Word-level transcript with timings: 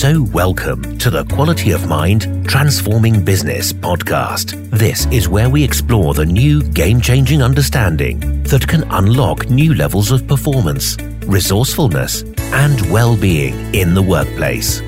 So, 0.00 0.22
welcome 0.32 0.96
to 0.96 1.10
the 1.10 1.26
Quality 1.26 1.72
of 1.72 1.86
Mind 1.86 2.48
Transforming 2.48 3.22
Business 3.22 3.70
podcast. 3.70 4.70
This 4.70 5.04
is 5.12 5.28
where 5.28 5.50
we 5.50 5.62
explore 5.62 6.14
the 6.14 6.24
new 6.24 6.62
game 6.62 7.02
changing 7.02 7.42
understanding 7.42 8.42
that 8.44 8.66
can 8.66 8.84
unlock 8.84 9.50
new 9.50 9.74
levels 9.74 10.10
of 10.10 10.26
performance, 10.26 10.96
resourcefulness, 11.26 12.22
and 12.38 12.80
well 12.90 13.14
being 13.14 13.74
in 13.74 13.92
the 13.92 14.00
workplace. 14.00 14.80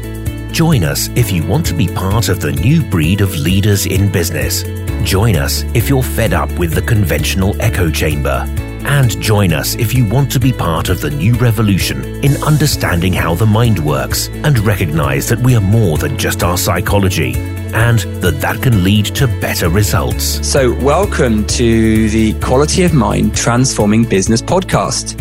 Join 0.51 0.83
us 0.83 1.09
if 1.09 1.31
you 1.31 1.47
want 1.47 1.67
to 1.67 1.75
be 1.75 1.89
part 1.89 2.31
of 2.31 2.41
the 2.41 2.53
new 2.53 2.83
breed 2.83 3.21
of 3.21 3.37
leaders 3.37 3.85
in 3.85 4.11
business. 4.11 4.63
Join 5.07 5.37
us 5.37 5.63
if 5.75 5.91
you're 5.91 6.03
fed 6.03 6.33
up 6.33 6.51
with 6.59 6.73
the 6.73 6.81
conventional 6.81 7.55
echo 7.61 7.91
chamber 7.91 8.47
and 8.87 9.21
join 9.21 9.53
us 9.53 9.75
if 9.77 9.95
you 9.95 10.05
want 10.05 10.31
to 10.33 10.41
be 10.41 10.53
part 10.53 10.89
of 10.89 11.01
the 11.01 11.11
new 11.11 11.35
revolution 11.35 12.05
in 12.25 12.43
understanding 12.43 13.13
how 13.13 13.35
the 13.35 13.47
mind 13.47 13.79
works 13.79 14.29
and 14.29 14.59
recognize 14.61 15.29
that 15.29 15.39
we 15.39 15.55
are 15.55 15.61
more 15.61 15.99
than 15.99 16.19
just 16.19 16.43
our 16.43 16.57
psychology 16.57 17.35
and 17.75 18.01
that 18.23 18.41
that 18.41 18.63
can 18.63 18.85
lead 18.85 19.07
to 19.07 19.27
better 19.41 19.69
results. 19.69 20.47
So, 20.47 20.75
welcome 20.81 21.47
to 21.49 22.09
the 22.11 22.35
Quality 22.41 22.83
of 22.83 22.93
Mind 22.93 23.35
Transforming 23.37 24.05
Business 24.05 24.43
podcast. 24.43 25.21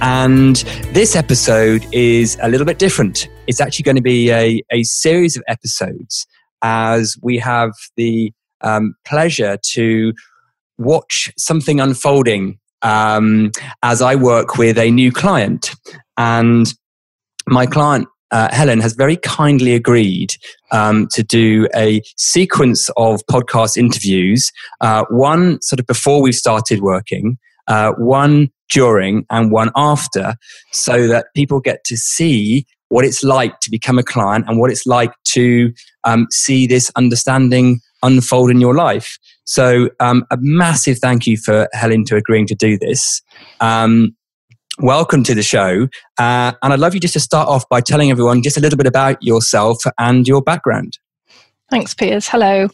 And 0.00 0.56
this 0.94 1.16
episode 1.16 1.86
is 1.92 2.38
a 2.40 2.48
little 2.48 2.66
bit 2.66 2.78
different. 2.78 3.28
It's 3.46 3.60
actually 3.60 3.82
going 3.82 3.96
to 3.96 4.02
be 4.02 4.30
a, 4.30 4.62
a 4.70 4.84
series 4.84 5.36
of 5.36 5.42
episodes 5.48 6.26
as 6.62 7.16
we 7.22 7.38
have 7.38 7.72
the 7.96 8.32
um, 8.60 8.94
pleasure 9.04 9.58
to 9.72 10.12
watch 10.78 11.32
something 11.36 11.80
unfolding 11.80 12.58
um, 12.82 13.50
as 13.82 14.02
I 14.02 14.14
work 14.14 14.56
with 14.56 14.78
a 14.78 14.90
new 14.90 15.12
client. 15.12 15.74
And 16.16 16.72
my 17.46 17.66
client, 17.66 18.08
uh, 18.30 18.48
Helen, 18.52 18.80
has 18.80 18.94
very 18.94 19.16
kindly 19.16 19.74
agreed 19.74 20.34
um, 20.70 21.08
to 21.12 21.22
do 21.22 21.68
a 21.74 22.02
sequence 22.16 22.90
of 22.96 23.20
podcast 23.30 23.76
interviews, 23.76 24.50
uh, 24.80 25.04
one 25.10 25.60
sort 25.62 25.80
of 25.80 25.86
before 25.86 26.20
we 26.20 26.32
started 26.32 26.80
working, 26.80 27.38
uh, 27.68 27.92
one 27.92 28.50
during, 28.68 29.24
and 29.30 29.50
one 29.50 29.70
after, 29.76 30.34
so 30.72 31.06
that 31.06 31.26
people 31.34 31.60
get 31.60 31.84
to 31.84 31.96
see 31.96 32.66
what 32.90 33.04
it's 33.04 33.22
like 33.22 33.60
to 33.60 33.70
become 33.70 33.98
a 33.98 34.02
client 34.02 34.44
and 34.48 34.58
what 34.58 34.70
it's 34.70 34.86
like 34.86 35.12
to 35.24 35.72
um, 36.04 36.26
see 36.30 36.66
this 36.66 36.90
understanding 36.96 37.80
unfold 38.02 38.50
in 38.50 38.60
your 38.60 38.74
life. 38.74 39.18
So, 39.44 39.90
um, 40.00 40.24
a 40.30 40.38
massive 40.40 40.98
thank 40.98 41.26
you 41.26 41.36
for 41.36 41.68
Helen 41.72 42.04
to 42.06 42.16
agreeing 42.16 42.46
to 42.48 42.54
do 42.54 42.78
this. 42.78 43.22
Um, 43.60 44.14
welcome 44.78 45.24
to 45.24 45.34
the 45.34 45.42
show. 45.42 45.88
Uh, 46.18 46.52
and 46.62 46.72
I'd 46.72 46.78
love 46.78 46.94
you 46.94 47.00
just 47.00 47.14
to 47.14 47.20
start 47.20 47.48
off 47.48 47.68
by 47.68 47.80
telling 47.80 48.10
everyone 48.10 48.42
just 48.42 48.56
a 48.56 48.60
little 48.60 48.76
bit 48.76 48.86
about 48.86 49.22
yourself 49.22 49.82
and 49.98 50.26
your 50.26 50.42
background. 50.42 50.98
Thanks, 51.70 51.94
Piers. 51.94 52.28
Hello. 52.28 52.68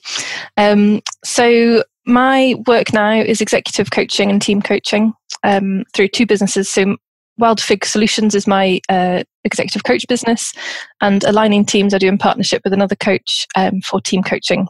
Um, 0.57 1.01
so, 1.25 1.83
my 2.07 2.55
work 2.67 2.93
now 2.93 3.13
is 3.13 3.41
executive 3.41 3.91
coaching 3.91 4.31
and 4.31 4.41
team 4.41 4.61
coaching 4.61 5.15
um, 5.43 5.85
through 5.95 6.09
two 6.09 6.27
businesses. 6.27 6.69
So, 6.69 6.97
WildFig 7.41 7.85
Solutions 7.85 8.35
is 8.35 8.47
my 8.47 8.81
uh, 8.89 9.25
executive 9.45 9.85
coach 9.85 10.07
business, 10.09 10.53
and 11.01 11.25
Aligning 11.25 11.65
Teams 11.65 11.93
I 11.93 11.99
do 11.99 12.07
in 12.07 12.19
partnership 12.19 12.63
with 12.63 12.73
another 12.73 12.95
coach 12.95 13.47
um, 13.57 13.81
for 13.81 14.01
team 14.01 14.23
coaching. 14.23 14.69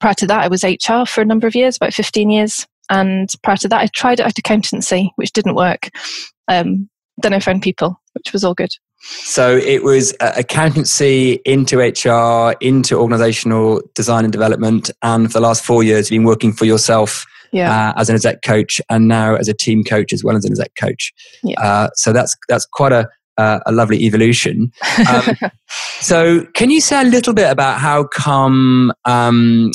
Prior 0.00 0.14
to 0.14 0.26
that, 0.26 0.44
I 0.44 0.48
was 0.48 0.64
HR 0.64 1.04
for 1.06 1.20
a 1.20 1.24
number 1.24 1.46
of 1.46 1.54
years, 1.54 1.76
about 1.76 1.94
15 1.94 2.30
years. 2.30 2.66
And 2.90 3.28
prior 3.42 3.56
to 3.58 3.68
that, 3.68 3.80
I 3.80 3.86
tried 3.88 4.20
at 4.20 4.38
accountancy, 4.38 5.12
which 5.16 5.32
didn't 5.32 5.54
work. 5.54 5.90
Um, 6.46 6.88
then 7.18 7.34
I 7.34 7.40
found 7.40 7.62
people, 7.62 8.00
which 8.14 8.32
was 8.32 8.44
all 8.44 8.54
good. 8.54 8.70
So 9.00 9.56
it 9.56 9.82
was 9.82 10.14
uh, 10.20 10.32
accountancy 10.36 11.40
into 11.44 11.78
HR, 11.78 12.56
into 12.60 12.96
organizational 12.96 13.82
design 13.94 14.24
and 14.24 14.32
development. 14.32 14.90
And 15.02 15.26
for 15.28 15.34
the 15.34 15.40
last 15.40 15.64
four 15.64 15.82
years, 15.82 16.10
you've 16.10 16.20
been 16.20 16.26
working 16.26 16.52
for 16.52 16.64
yourself 16.64 17.24
yeah. 17.52 17.90
uh, 17.90 18.00
as 18.00 18.08
an 18.08 18.16
exec 18.16 18.42
coach 18.42 18.80
and 18.90 19.08
now 19.08 19.36
as 19.36 19.48
a 19.48 19.54
team 19.54 19.84
coach 19.84 20.12
as 20.12 20.24
well 20.24 20.36
as 20.36 20.44
an 20.44 20.52
exec 20.52 20.72
coach. 20.76 21.12
Yeah. 21.42 21.60
Uh, 21.60 21.88
so 21.94 22.12
that's, 22.12 22.36
that's 22.48 22.66
quite 22.66 22.92
a, 22.92 23.08
uh, 23.38 23.60
a 23.64 23.72
lovely 23.72 24.02
evolution. 24.02 24.72
Um, 25.08 25.36
so, 26.00 26.44
can 26.54 26.70
you 26.70 26.80
say 26.80 27.00
a 27.00 27.04
little 27.04 27.32
bit 27.32 27.50
about 27.50 27.80
how 27.80 28.04
come 28.04 28.92
um, 29.04 29.70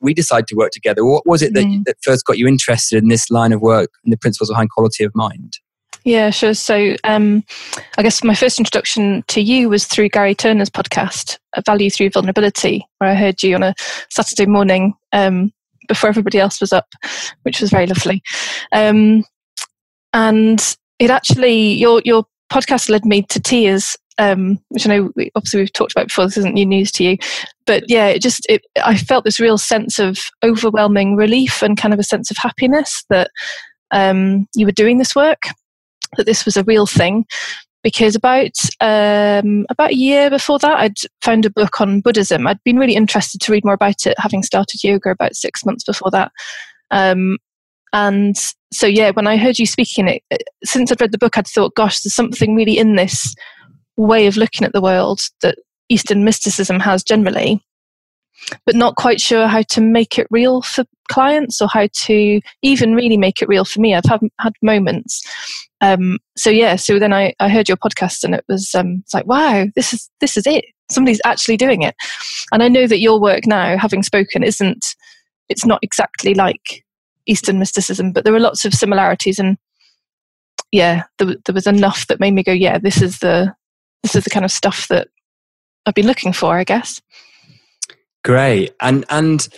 we 0.00 0.14
decided 0.14 0.46
to 0.48 0.56
work 0.56 0.70
together? 0.70 1.04
What 1.04 1.26
was 1.26 1.42
it 1.42 1.52
that, 1.54 1.64
mm. 1.64 1.84
that 1.84 1.96
first 2.02 2.24
got 2.24 2.38
you 2.38 2.46
interested 2.46 3.02
in 3.02 3.08
this 3.08 3.30
line 3.30 3.52
of 3.52 3.60
work 3.60 3.90
and 4.04 4.12
the 4.12 4.16
principles 4.16 4.48
behind 4.48 4.70
quality 4.70 5.04
of 5.04 5.14
mind? 5.14 5.58
Yeah, 6.04 6.30
sure. 6.30 6.54
So, 6.54 6.96
um, 7.04 7.44
I 7.96 8.02
guess 8.02 8.22
my 8.22 8.34
first 8.34 8.58
introduction 8.58 9.24
to 9.28 9.40
you 9.40 9.68
was 9.70 9.86
through 9.86 10.10
Gary 10.10 10.34
Turner's 10.34 10.70
podcast, 10.70 11.38
Value 11.64 11.90
Through 11.90 12.10
Vulnerability, 12.10 12.86
where 12.98 13.10
I 13.10 13.14
heard 13.14 13.42
you 13.42 13.54
on 13.54 13.62
a 13.62 13.74
Saturday 14.10 14.46
morning 14.46 14.94
um, 15.12 15.52
before 15.88 16.08
everybody 16.08 16.38
else 16.38 16.60
was 16.60 16.72
up, 16.74 16.88
which 17.42 17.60
was 17.60 17.70
very 17.70 17.86
lovely. 17.86 18.22
Um, 18.70 19.24
and 20.12 20.76
it 20.98 21.10
actually, 21.10 21.72
your 21.72 22.02
your 22.04 22.26
podcast 22.54 22.88
led 22.88 23.04
me 23.04 23.22
to 23.22 23.40
tears 23.40 23.96
um, 24.18 24.58
which 24.68 24.86
I 24.86 24.96
know 24.96 25.10
we, 25.16 25.30
obviously 25.34 25.60
we've 25.60 25.72
talked 25.72 25.92
about 25.92 26.08
before. 26.08 26.26
This 26.26 26.36
isn't 26.38 26.54
new 26.54 26.66
news 26.66 26.92
to 26.92 27.04
you, 27.04 27.18
but 27.66 27.84
yeah, 27.88 28.06
it 28.06 28.22
just 28.22 28.46
it, 28.48 28.62
I 28.84 28.96
felt 28.96 29.24
this 29.24 29.40
real 29.40 29.58
sense 29.58 29.98
of 29.98 30.18
overwhelming 30.44 31.16
relief 31.16 31.62
and 31.62 31.76
kind 31.76 31.92
of 31.92 32.00
a 32.00 32.04
sense 32.04 32.30
of 32.30 32.36
happiness 32.36 33.04
that 33.10 33.30
um, 33.90 34.46
you 34.54 34.66
were 34.66 34.72
doing 34.72 34.98
this 34.98 35.14
work, 35.14 35.42
that 36.16 36.26
this 36.26 36.44
was 36.44 36.56
a 36.56 36.64
real 36.64 36.86
thing. 36.86 37.26
Because 37.82 38.14
about 38.14 38.52
um, 38.80 39.66
about 39.68 39.90
a 39.90 39.96
year 39.96 40.30
before 40.30 40.58
that, 40.60 40.78
I'd 40.78 40.96
found 41.20 41.44
a 41.44 41.50
book 41.50 41.82
on 41.82 42.00
Buddhism. 42.00 42.46
I'd 42.46 42.62
been 42.64 42.78
really 42.78 42.94
interested 42.94 43.42
to 43.42 43.52
read 43.52 43.64
more 43.64 43.74
about 43.74 44.06
it, 44.06 44.14
having 44.18 44.42
started 44.42 44.82
yoga 44.82 45.10
about 45.10 45.36
six 45.36 45.66
months 45.66 45.84
before 45.84 46.10
that. 46.12 46.32
Um, 46.90 47.36
and 47.94 48.36
so, 48.72 48.88
yeah, 48.88 49.12
when 49.12 49.28
I 49.28 49.36
heard 49.36 49.56
you 49.56 49.66
speaking 49.66 50.08
it, 50.08 50.22
since 50.64 50.90
I'd 50.90 51.00
read 51.00 51.12
the 51.12 51.18
book, 51.18 51.38
I'd 51.38 51.46
thought, 51.46 51.76
gosh, 51.76 52.00
there's 52.00 52.12
something 52.12 52.56
really 52.56 52.76
in 52.76 52.96
this 52.96 53.32
way 53.96 54.26
of 54.26 54.36
looking 54.36 54.66
at 54.66 54.72
the 54.72 54.80
world 54.80 55.20
that 55.42 55.56
Eastern 55.88 56.24
mysticism 56.24 56.80
has 56.80 57.04
generally, 57.04 57.64
but 58.66 58.74
not 58.74 58.96
quite 58.96 59.20
sure 59.20 59.46
how 59.46 59.62
to 59.70 59.80
make 59.80 60.18
it 60.18 60.26
real 60.32 60.60
for 60.60 60.84
clients 61.08 61.62
or 61.62 61.68
how 61.68 61.86
to 61.94 62.40
even 62.62 62.96
really 62.96 63.16
make 63.16 63.40
it 63.40 63.48
real 63.48 63.64
for 63.64 63.80
me. 63.80 63.94
I've 63.94 64.04
had, 64.06 64.22
had 64.40 64.54
moments. 64.60 65.22
Um, 65.80 66.18
so 66.36 66.50
yeah, 66.50 66.74
so 66.74 66.98
then 66.98 67.12
I, 67.12 67.32
I 67.38 67.48
heard 67.48 67.68
your 67.68 67.76
podcast 67.76 68.24
and 68.24 68.34
it 68.34 68.44
was 68.48 68.74
um, 68.74 69.02
it's 69.04 69.14
like, 69.14 69.26
wow, 69.26 69.66
this 69.76 69.92
is 69.92 70.10
this 70.20 70.36
is 70.36 70.48
it. 70.48 70.64
Somebody's 70.90 71.20
actually 71.24 71.58
doing 71.58 71.82
it. 71.82 71.94
And 72.50 72.60
I 72.60 72.66
know 72.66 72.88
that 72.88 72.98
your 72.98 73.20
work 73.20 73.46
now, 73.46 73.78
having 73.78 74.02
spoken, 74.02 74.42
isn't 74.42 74.84
it's 75.48 75.64
not 75.64 75.78
exactly 75.82 76.34
like 76.34 76.84
Eastern 77.26 77.58
mysticism, 77.58 78.12
but 78.12 78.24
there 78.24 78.34
are 78.34 78.40
lots 78.40 78.64
of 78.64 78.74
similarities. 78.74 79.38
And 79.38 79.56
yeah, 80.72 81.04
there, 81.18 81.36
there 81.44 81.54
was 81.54 81.66
enough 81.66 82.06
that 82.08 82.20
made 82.20 82.32
me 82.32 82.42
go, 82.42 82.52
yeah, 82.52 82.78
this 82.78 83.00
is 83.00 83.18
the 83.18 83.54
this 84.02 84.14
is 84.14 84.24
the 84.24 84.30
kind 84.30 84.44
of 84.44 84.52
stuff 84.52 84.88
that 84.88 85.08
I've 85.86 85.94
been 85.94 86.06
looking 86.06 86.32
for, 86.32 86.56
I 86.56 86.64
guess. 86.64 87.00
Great, 88.22 88.74
and 88.80 89.04
and 89.10 89.48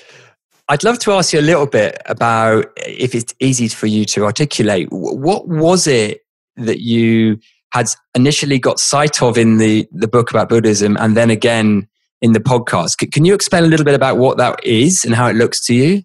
I'd 0.68 0.84
love 0.84 0.98
to 1.00 1.12
ask 1.12 1.32
you 1.32 1.40
a 1.40 1.42
little 1.42 1.66
bit 1.66 2.00
about 2.06 2.66
if 2.76 3.14
it's 3.14 3.34
easy 3.40 3.68
for 3.68 3.86
you 3.86 4.04
to 4.06 4.24
articulate. 4.24 4.88
What 4.90 5.46
was 5.48 5.86
it 5.86 6.22
that 6.56 6.80
you 6.80 7.38
had 7.72 7.88
initially 8.14 8.58
got 8.58 8.80
sight 8.80 9.22
of 9.22 9.38
in 9.38 9.58
the 9.58 9.88
the 9.92 10.08
book 10.08 10.30
about 10.30 10.48
Buddhism, 10.48 10.96
and 10.98 11.16
then 11.16 11.30
again 11.30 11.88
in 12.20 12.32
the 12.32 12.40
podcast? 12.40 13.10
Can 13.12 13.24
you 13.24 13.34
explain 13.34 13.64
a 13.64 13.68
little 13.68 13.84
bit 13.84 13.94
about 13.94 14.16
what 14.18 14.38
that 14.38 14.64
is 14.64 15.04
and 15.04 15.14
how 15.14 15.28
it 15.28 15.36
looks 15.36 15.64
to 15.66 15.74
you? 15.74 16.02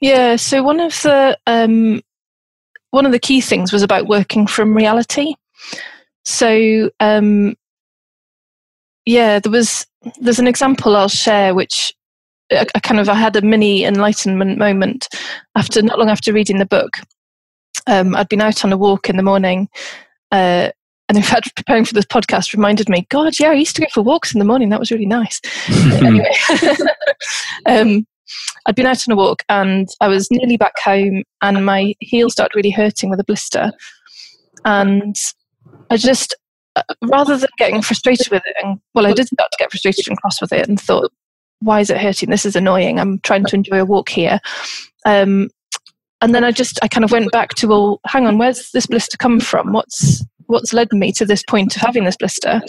Yeah, 0.00 0.36
so 0.36 0.62
one 0.62 0.80
of 0.80 0.92
the 1.02 1.38
um, 1.46 2.02
one 2.90 3.06
of 3.06 3.12
the 3.12 3.18
key 3.18 3.40
things 3.40 3.72
was 3.72 3.82
about 3.82 4.06
working 4.06 4.46
from 4.46 4.74
reality. 4.74 5.34
So 6.24 6.90
um, 7.00 7.56
yeah, 9.04 9.38
there 9.38 9.52
was 9.52 9.86
there's 10.20 10.38
an 10.38 10.46
example 10.46 10.96
I'll 10.96 11.08
share 11.08 11.54
which 11.54 11.94
I, 12.52 12.66
I, 12.74 12.80
kind 12.80 13.00
of 13.00 13.08
I 13.08 13.14
had 13.14 13.36
a 13.36 13.42
mini 13.42 13.84
enlightenment 13.84 14.58
moment 14.58 15.08
after 15.56 15.82
not 15.82 15.98
long 15.98 16.10
after 16.10 16.32
reading 16.32 16.58
the 16.58 16.66
book. 16.66 16.90
Um, 17.86 18.14
I'd 18.16 18.28
been 18.28 18.40
out 18.40 18.64
on 18.64 18.72
a 18.72 18.76
walk 18.76 19.08
in 19.08 19.16
the 19.16 19.22
morning. 19.22 19.68
Uh, 20.32 20.70
and 21.08 21.16
in 21.16 21.22
fact, 21.22 21.54
preparing 21.54 21.84
for 21.84 21.94
this 21.94 22.04
podcast 22.04 22.52
reminded 22.52 22.88
me, 22.88 23.06
God, 23.08 23.38
yeah, 23.38 23.50
I 23.50 23.54
used 23.54 23.76
to 23.76 23.82
go 23.82 23.88
for 23.92 24.02
walks 24.02 24.34
in 24.34 24.38
the 24.38 24.44
morning. 24.44 24.68
That 24.70 24.80
was 24.80 24.90
really 24.90 25.06
nice. 25.06 25.40
anyway, 26.02 26.32
um, 27.66 28.06
I'd 28.66 28.74
been 28.74 28.86
out 28.86 29.06
on 29.08 29.12
a 29.12 29.16
walk 29.16 29.42
and 29.48 29.88
I 30.00 30.08
was 30.08 30.28
nearly 30.30 30.56
back 30.56 30.78
home, 30.82 31.22
and 31.42 31.64
my 31.64 31.94
heel 32.00 32.30
started 32.30 32.56
really 32.56 32.70
hurting 32.70 33.10
with 33.10 33.20
a 33.20 33.24
blister. 33.24 33.72
And 34.64 35.14
I 35.90 35.96
just, 35.96 36.34
uh, 36.74 36.82
rather 37.04 37.36
than 37.36 37.48
getting 37.58 37.82
frustrated 37.82 38.30
with 38.30 38.42
it, 38.46 38.56
and 38.62 38.80
well, 38.94 39.06
I 39.06 39.12
did 39.12 39.28
start 39.28 39.50
to 39.52 39.58
get 39.58 39.70
frustrated 39.70 40.08
and 40.08 40.20
cross 40.20 40.40
with 40.40 40.52
it, 40.52 40.68
and 40.68 40.80
thought, 40.80 41.12
why 41.60 41.80
is 41.80 41.90
it 41.90 41.98
hurting? 41.98 42.30
This 42.30 42.44
is 42.44 42.56
annoying. 42.56 42.98
I'm 42.98 43.18
trying 43.20 43.44
to 43.46 43.56
enjoy 43.56 43.80
a 43.80 43.84
walk 43.84 44.08
here. 44.08 44.40
Um, 45.06 45.48
and 46.20 46.34
then 46.34 46.44
I 46.44 46.50
just, 46.50 46.78
I 46.82 46.88
kind 46.88 47.04
of 47.04 47.12
went 47.12 47.30
back 47.30 47.50
to, 47.54 47.68
well, 47.68 48.00
hang 48.06 48.26
on, 48.26 48.38
where's 48.38 48.70
this 48.72 48.86
blister 48.86 49.16
come 49.16 49.40
from? 49.40 49.72
What's 49.72 50.24
what's 50.46 50.72
led 50.72 50.92
me 50.92 51.12
to 51.12 51.26
this 51.26 51.42
point 51.48 51.76
of 51.76 51.82
having 51.82 52.04
this 52.04 52.16
blister? 52.16 52.60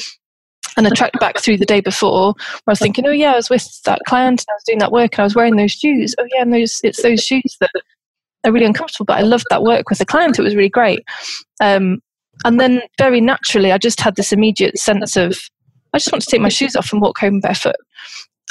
And 0.77 0.85
I 0.85 0.91
tracked 0.91 1.19
back 1.19 1.39
through 1.39 1.57
the 1.57 1.65
day 1.65 1.81
before 1.81 2.33
where 2.33 2.63
I 2.67 2.71
was 2.71 2.79
thinking, 2.79 3.05
oh 3.07 3.11
yeah, 3.11 3.33
I 3.33 3.35
was 3.35 3.49
with 3.49 3.81
that 3.83 4.01
client 4.07 4.41
and 4.41 4.47
I 4.49 4.55
was 4.55 4.63
doing 4.65 4.79
that 4.79 4.91
work 4.91 5.13
and 5.13 5.21
I 5.21 5.23
was 5.23 5.35
wearing 5.35 5.55
those 5.55 5.71
shoes. 5.71 6.15
Oh 6.17 6.25
yeah, 6.33 6.43
and 6.43 6.53
those 6.53 6.79
it's 6.83 7.01
those 7.01 7.23
shoes 7.23 7.57
that 7.59 7.71
are 8.45 8.51
really 8.51 8.65
uncomfortable, 8.65 9.05
but 9.05 9.17
I 9.17 9.21
loved 9.21 9.45
that 9.49 9.63
work 9.63 9.89
with 9.89 9.97
the 9.97 10.05
client. 10.05 10.37
It 10.37 10.43
was 10.43 10.55
really 10.55 10.69
great. 10.69 11.03
Um, 11.61 11.99
and 12.45 12.59
then 12.59 12.83
very 12.99 13.19
naturally, 13.19 13.71
I 13.71 13.79
just 13.79 13.99
had 13.99 14.15
this 14.15 14.31
immediate 14.31 14.77
sense 14.77 15.17
of 15.17 15.39
I 15.93 15.97
just 15.97 16.11
want 16.11 16.23
to 16.23 16.29
take 16.29 16.41
my 16.41 16.49
shoes 16.49 16.75
off 16.75 16.93
and 16.93 17.01
walk 17.01 17.17
home 17.17 17.39
barefoot. 17.39 17.75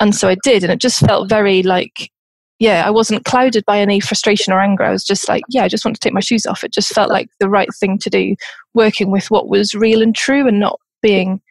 And 0.01 0.15
so 0.15 0.29
I 0.29 0.37
did, 0.43 0.65
and 0.65 0.73
it 0.73 0.81
just 0.81 1.01
felt 1.01 1.29
very 1.29 1.63
like 1.63 2.11
yeah, 2.59 2.87
I 2.87 2.91
wasn't 2.91 3.27
clouded 3.27 3.65
by 3.67 3.79
any 3.79 4.01
frustration 4.01 4.53
or 4.53 4.61
anger. 4.61 4.83
I 4.83 4.91
was 4.91 5.05
just 5.05 5.29
like, 5.29 5.43
yeah, 5.51 5.65
I 5.65 5.69
just 5.69 5.85
want 5.85 5.95
to 5.95 6.01
take 6.01 6.15
my 6.15 6.21
shoes 6.21 6.47
off. 6.47 6.65
It 6.65 6.73
just 6.73 6.93
felt 6.93 7.11
like 7.11 7.29
the 7.39 7.51
right 7.51 7.69
thing 7.79 7.99
to 7.99 8.09
do, 8.09 8.35
working 8.73 9.11
with 9.11 9.31
what 9.31 9.49
was 9.49 9.75
real 9.75 10.01
and 10.01 10.15
true 10.15 10.49
and 10.49 10.59
not 10.59 10.81
being 11.03 11.43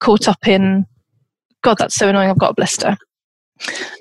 caught 0.00 0.28
up 0.28 0.46
in, 0.46 0.86
God, 1.62 1.78
that's 1.78 1.94
so 1.94 2.08
annoying. 2.08 2.30
I've 2.30 2.38
got 2.38 2.52
a 2.52 2.54
blister. 2.54 2.96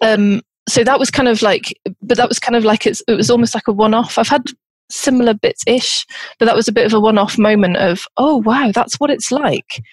Um, 0.02 0.42
so 0.68 0.84
that 0.84 1.00
was 1.00 1.12
kind 1.12 1.28
of 1.28 1.42
like, 1.42 1.80
but 2.02 2.18
that 2.18 2.30
was 2.30 2.40
kind 2.40 2.56
of 2.56 2.66
like 2.66 2.86
it's, 2.86 3.02
it 3.08 3.14
was 3.14 3.30
almost 3.30 3.54
like 3.54 3.68
a 3.68 3.74
one 3.74 3.94
off. 3.94 4.18
I've 4.18 4.28
had 4.28 4.44
similar 4.90 5.34
bits 5.34 5.64
ish, 5.68 6.06
but 6.40 6.46
that 6.46 6.56
was 6.56 6.68
a 6.68 6.72
bit 6.74 6.86
of 6.86 6.94
a 6.94 7.00
one 7.00 7.18
off 7.18 7.38
moment 7.38 7.78
of, 7.78 8.06
oh, 8.18 8.38
wow, 8.38 8.72
that's 8.74 8.96
what 8.96 9.10
it's 9.10 9.32
like 9.32 9.84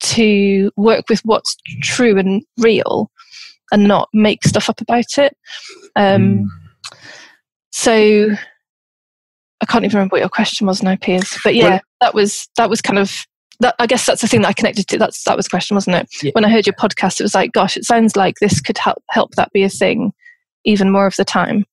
to 0.00 0.70
work 0.76 1.04
with 1.08 1.20
what's 1.24 1.56
true 1.82 2.18
and 2.18 2.42
real 2.58 3.10
and 3.72 3.86
not 3.86 4.08
make 4.12 4.44
stuff 4.44 4.70
up 4.70 4.80
about 4.80 5.18
it. 5.18 5.36
Um, 5.96 6.48
mm. 6.92 6.98
So 7.72 8.30
I 9.60 9.66
can't 9.66 9.84
even 9.84 9.96
remember 9.96 10.14
what 10.14 10.20
your 10.20 10.28
question 10.28 10.66
was 10.66 10.82
now, 10.82 10.96
Piers. 10.96 11.36
But 11.44 11.54
yeah, 11.54 11.68
well, 11.68 11.80
that 12.00 12.14
was 12.14 12.48
that 12.56 12.70
was 12.70 12.80
kind 12.80 12.98
of 12.98 13.26
that. 13.60 13.74
I 13.78 13.86
guess 13.86 14.06
that's 14.06 14.22
the 14.22 14.28
thing 14.28 14.42
that 14.42 14.48
I 14.48 14.52
connected 14.52 14.86
to. 14.88 14.98
That's 14.98 15.22
that 15.24 15.36
was 15.36 15.46
the 15.46 15.50
question, 15.50 15.74
wasn't 15.74 15.96
it? 15.96 16.08
Yeah. 16.22 16.30
When 16.34 16.44
I 16.44 16.50
heard 16.50 16.66
your 16.66 16.74
podcast, 16.74 17.20
it 17.20 17.24
was 17.24 17.34
like, 17.34 17.52
gosh, 17.52 17.76
it 17.76 17.84
sounds 17.84 18.16
like 18.16 18.36
this 18.40 18.60
could 18.60 18.78
help 18.78 19.02
help 19.10 19.34
that 19.34 19.52
be 19.52 19.62
a 19.62 19.68
thing 19.68 20.12
even 20.64 20.90
more 20.90 21.06
of 21.06 21.16
the 21.16 21.24
time. 21.24 21.64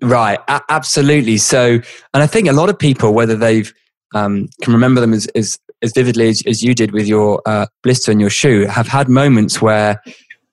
Right, 0.00 0.38
a- 0.48 0.62
absolutely. 0.68 1.36
So, 1.36 1.80
and 2.12 2.22
I 2.22 2.26
think 2.26 2.48
a 2.48 2.52
lot 2.52 2.68
of 2.68 2.78
people, 2.78 3.14
whether 3.14 3.36
they've 3.36 3.72
um, 4.14 4.48
can 4.62 4.72
remember 4.72 5.00
them 5.00 5.12
as, 5.14 5.26
as, 5.28 5.58
as 5.80 5.92
vividly 5.92 6.28
as, 6.28 6.42
as 6.46 6.62
you 6.62 6.74
did 6.74 6.92
with 6.92 7.06
your 7.06 7.40
uh, 7.46 7.66
blister 7.82 8.10
in 8.12 8.20
your 8.20 8.30
shoe, 8.30 8.66
have 8.66 8.88
had 8.88 9.08
moments 9.08 9.62
where 9.62 10.00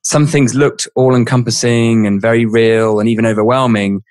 some 0.03 0.25
things 0.25 0.55
looked 0.55 0.87
all 0.95 1.15
encompassing 1.15 2.05
and 2.07 2.21
very 2.21 2.45
real 2.45 2.99
and 2.99 3.09
even 3.09 3.25
overwhelming. 3.25 4.01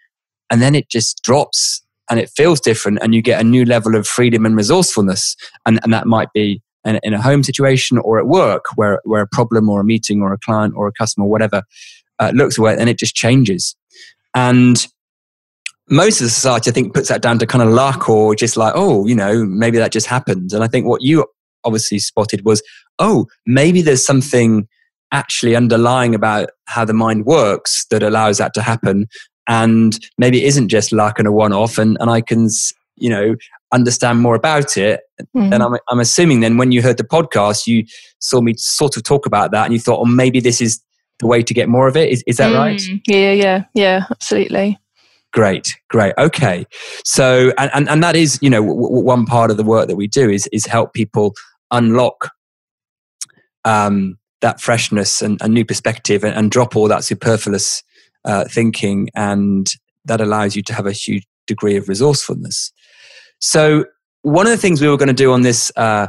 And 0.50 0.60
then 0.60 0.74
it 0.74 0.88
just 0.88 1.22
drops 1.22 1.82
and 2.10 2.18
it 2.18 2.30
feels 2.30 2.60
different 2.60 2.98
and 3.02 3.14
you 3.14 3.22
get 3.22 3.40
a 3.40 3.44
new 3.44 3.64
level 3.64 3.94
of 3.94 4.06
freedom 4.06 4.46
and 4.46 4.56
resourcefulness. 4.56 5.36
And, 5.66 5.80
and 5.82 5.92
that 5.92 6.06
might 6.06 6.32
be 6.32 6.62
in, 6.84 6.98
in 7.02 7.14
a 7.14 7.22
home 7.22 7.42
situation 7.42 7.98
or 7.98 8.18
at 8.18 8.26
work 8.26 8.64
where, 8.76 9.00
where 9.04 9.22
a 9.22 9.26
problem 9.26 9.68
or 9.68 9.80
a 9.80 9.84
meeting 9.84 10.22
or 10.22 10.32
a 10.32 10.38
client 10.38 10.74
or 10.76 10.86
a 10.86 10.92
customer 10.92 11.26
or 11.26 11.30
whatever 11.30 11.62
uh, 12.18 12.32
looks 12.34 12.58
away 12.58 12.76
and 12.78 12.88
it 12.88 12.98
just 12.98 13.14
changes. 13.14 13.76
And 14.34 14.86
most 15.90 16.20
of 16.20 16.26
the 16.26 16.30
society, 16.30 16.70
I 16.70 16.74
think, 16.74 16.94
puts 16.94 17.08
that 17.08 17.22
down 17.22 17.38
to 17.38 17.46
kind 17.46 17.62
of 17.62 17.70
luck 17.70 18.08
or 18.08 18.34
just 18.34 18.56
like, 18.56 18.72
oh, 18.76 19.06
you 19.06 19.14
know, 19.14 19.44
maybe 19.44 19.78
that 19.78 19.92
just 19.92 20.06
happened. 20.06 20.52
And 20.52 20.62
I 20.62 20.68
think 20.68 20.86
what 20.86 21.02
you 21.02 21.26
obviously 21.64 21.98
spotted 21.98 22.44
was, 22.44 22.62
oh, 22.98 23.26
maybe 23.46 23.82
there's 23.82 24.04
something 24.04 24.68
actually 25.12 25.56
underlying 25.56 26.14
about 26.14 26.50
how 26.66 26.84
the 26.84 26.92
mind 26.92 27.24
works 27.24 27.86
that 27.90 28.02
allows 28.02 28.38
that 28.38 28.52
to 28.54 28.62
happen. 28.62 29.06
And 29.48 29.98
maybe 30.18 30.44
it 30.44 30.46
isn't 30.46 30.68
just 30.68 30.92
luck 30.92 31.18
and 31.18 31.26
a 31.26 31.32
one 31.32 31.52
off, 31.52 31.78
and, 31.78 31.96
and 32.00 32.10
I 32.10 32.20
can, 32.20 32.48
you 32.96 33.08
know, 33.10 33.34
understand 33.72 34.20
more 34.20 34.34
about 34.34 34.76
it. 34.76 35.00
Mm-hmm. 35.36 35.52
And 35.52 35.62
I'm, 35.62 35.76
I'm 35.88 36.00
assuming 36.00 36.40
then 36.40 36.56
when 36.56 36.72
you 36.72 36.82
heard 36.82 36.96
the 36.96 37.04
podcast, 37.04 37.66
you 37.66 37.84
saw 38.18 38.40
me 38.40 38.54
sort 38.56 38.96
of 38.96 39.04
talk 39.04 39.26
about 39.26 39.50
that 39.52 39.64
and 39.64 39.72
you 39.72 39.80
thought, 39.80 40.00
oh, 40.00 40.06
maybe 40.06 40.40
this 40.40 40.60
is 40.60 40.82
the 41.18 41.26
way 41.26 41.42
to 41.42 41.54
get 41.54 41.68
more 41.68 41.88
of 41.88 41.96
it. 41.96 42.10
Is, 42.10 42.22
is 42.26 42.36
that 42.36 42.52
mm, 42.52 42.56
right? 42.56 42.82
Yeah, 43.06 43.32
yeah, 43.32 43.64
yeah, 43.74 44.04
absolutely. 44.10 44.78
Great, 45.32 45.68
great. 45.90 46.14
Okay. 46.16 46.64
So, 47.04 47.52
and, 47.58 47.70
and, 47.74 47.88
and 47.88 48.02
that 48.02 48.16
is, 48.16 48.38
you 48.40 48.48
know, 48.48 48.62
w- 48.62 48.82
w- 48.82 49.04
one 49.04 49.26
part 49.26 49.50
of 49.50 49.56
the 49.56 49.64
work 49.64 49.88
that 49.88 49.96
we 49.96 50.06
do 50.06 50.30
is, 50.30 50.48
is 50.52 50.64
help 50.64 50.94
people 50.94 51.34
unlock 51.70 52.30
um, 53.64 54.18
that 54.40 54.60
freshness 54.60 55.20
and, 55.20 55.40
and 55.42 55.52
new 55.52 55.64
perspective 55.64 56.24
and, 56.24 56.34
and, 56.34 56.50
drop 56.50 56.76
all 56.76 56.88
that 56.88 57.04
superfluous 57.04 57.82
uh, 58.28 58.44
thinking 58.44 59.08
and 59.14 59.74
that 60.04 60.20
allows 60.20 60.54
you 60.54 60.62
to 60.62 60.74
have 60.74 60.86
a 60.86 60.92
huge 60.92 61.26
degree 61.46 61.76
of 61.76 61.88
resourcefulness. 61.88 62.72
So 63.40 63.86
one 64.22 64.46
of 64.46 64.52
the 64.52 64.58
things 64.58 64.80
we 64.80 64.88
were 64.88 64.96
going 64.96 65.08
to 65.08 65.14
do 65.14 65.32
on 65.32 65.42
this 65.42 65.72
uh, 65.76 66.08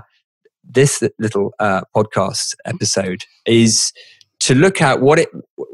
this 0.64 1.02
little 1.18 1.54
uh, 1.60 1.82
podcast 1.96 2.54
episode 2.66 3.24
is 3.46 3.92
to 4.42 4.54
look 4.54 4.82
at 4.82 5.02
what 5.02 5.18
it 5.18 5.30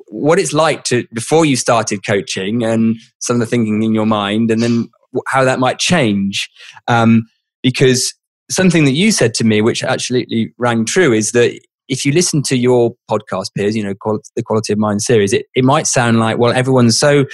what 0.08 0.40
it's 0.40 0.54
like 0.54 0.84
to 0.86 1.06
before 1.14 1.46
you 1.46 1.56
started 1.56 2.06
coaching 2.06 2.64
and 2.64 2.96
some 3.20 3.36
of 3.36 3.40
the 3.40 3.46
thinking 3.46 3.84
in 3.84 3.94
your 3.94 4.06
mind 4.06 4.52
and 4.52 4.62
then 4.62 4.88
how 5.28 5.44
that 5.44 5.60
might 5.60 5.80
change. 5.80 6.50
Um, 6.88 7.24
because 7.64 8.14
something 8.52 8.86
that 8.86 8.92
you 8.92 9.12
said 9.12 9.34
to 9.34 9.44
me 9.44 9.62
which 9.62 9.84
absolutely 9.84 10.54
rang 10.60 10.86
true 10.86 11.12
is 11.12 11.32
that 11.32 11.60
if 11.88 12.06
you 12.06 12.12
listen 12.12 12.42
to 12.44 12.58
your 12.58 12.96
podcast 13.10 13.54
Piers, 13.56 13.76
you 13.76 13.84
know, 13.84 13.94
the 14.36 14.44
Quality 14.44 14.74
of 14.74 14.80
Mind 14.80 15.02
series, 15.02 15.34
it, 15.34 15.46
it 15.56 15.64
might 15.64 15.88
sound 15.88 16.20
like, 16.20 16.38
well, 16.38 16.54
everyone's 16.54 16.98
so 16.98 17.26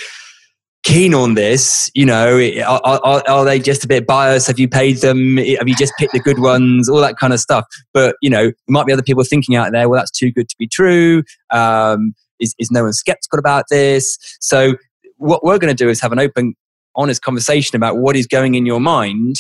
keen 0.83 1.13
on 1.13 1.35
this. 1.35 1.89
You 1.93 2.05
know, 2.05 2.37
are, 2.65 2.81
are, 2.83 3.23
are, 3.27 3.45
they 3.45 3.59
just 3.59 3.83
a 3.83 3.87
bit 3.87 4.05
biased? 4.05 4.47
Have 4.47 4.59
you 4.59 4.67
paid 4.67 4.97
them? 4.97 5.37
Have 5.37 5.67
you 5.67 5.75
just 5.75 5.93
picked 5.97 6.13
the 6.13 6.19
good 6.19 6.39
ones? 6.39 6.89
All 6.89 6.99
that 6.99 7.17
kind 7.17 7.33
of 7.33 7.39
stuff. 7.39 7.65
But, 7.93 8.15
you 8.21 8.29
know, 8.29 8.45
there 8.45 8.55
might 8.67 8.85
be 8.85 8.93
other 8.93 9.03
people 9.03 9.23
thinking 9.23 9.55
out 9.55 9.71
there, 9.71 9.87
well, 9.87 9.99
that's 9.99 10.11
too 10.11 10.31
good 10.31 10.49
to 10.49 10.55
be 10.57 10.67
true. 10.67 11.23
Um, 11.51 12.13
is, 12.39 12.55
is 12.59 12.71
no 12.71 12.83
one 12.83 12.93
skeptical 12.93 13.39
about 13.39 13.65
this? 13.69 14.17
So, 14.39 14.75
what 15.17 15.43
we're 15.43 15.59
going 15.59 15.75
to 15.75 15.83
do 15.83 15.87
is 15.87 16.01
have 16.01 16.11
an 16.11 16.19
open, 16.19 16.55
honest 16.95 17.21
conversation 17.21 17.75
about 17.75 17.97
what 17.97 18.15
is 18.15 18.25
going 18.25 18.55
in 18.55 18.65
your 18.65 18.79
mind. 18.79 19.35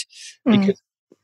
Mm. 0.47 0.59
Because 0.59 0.81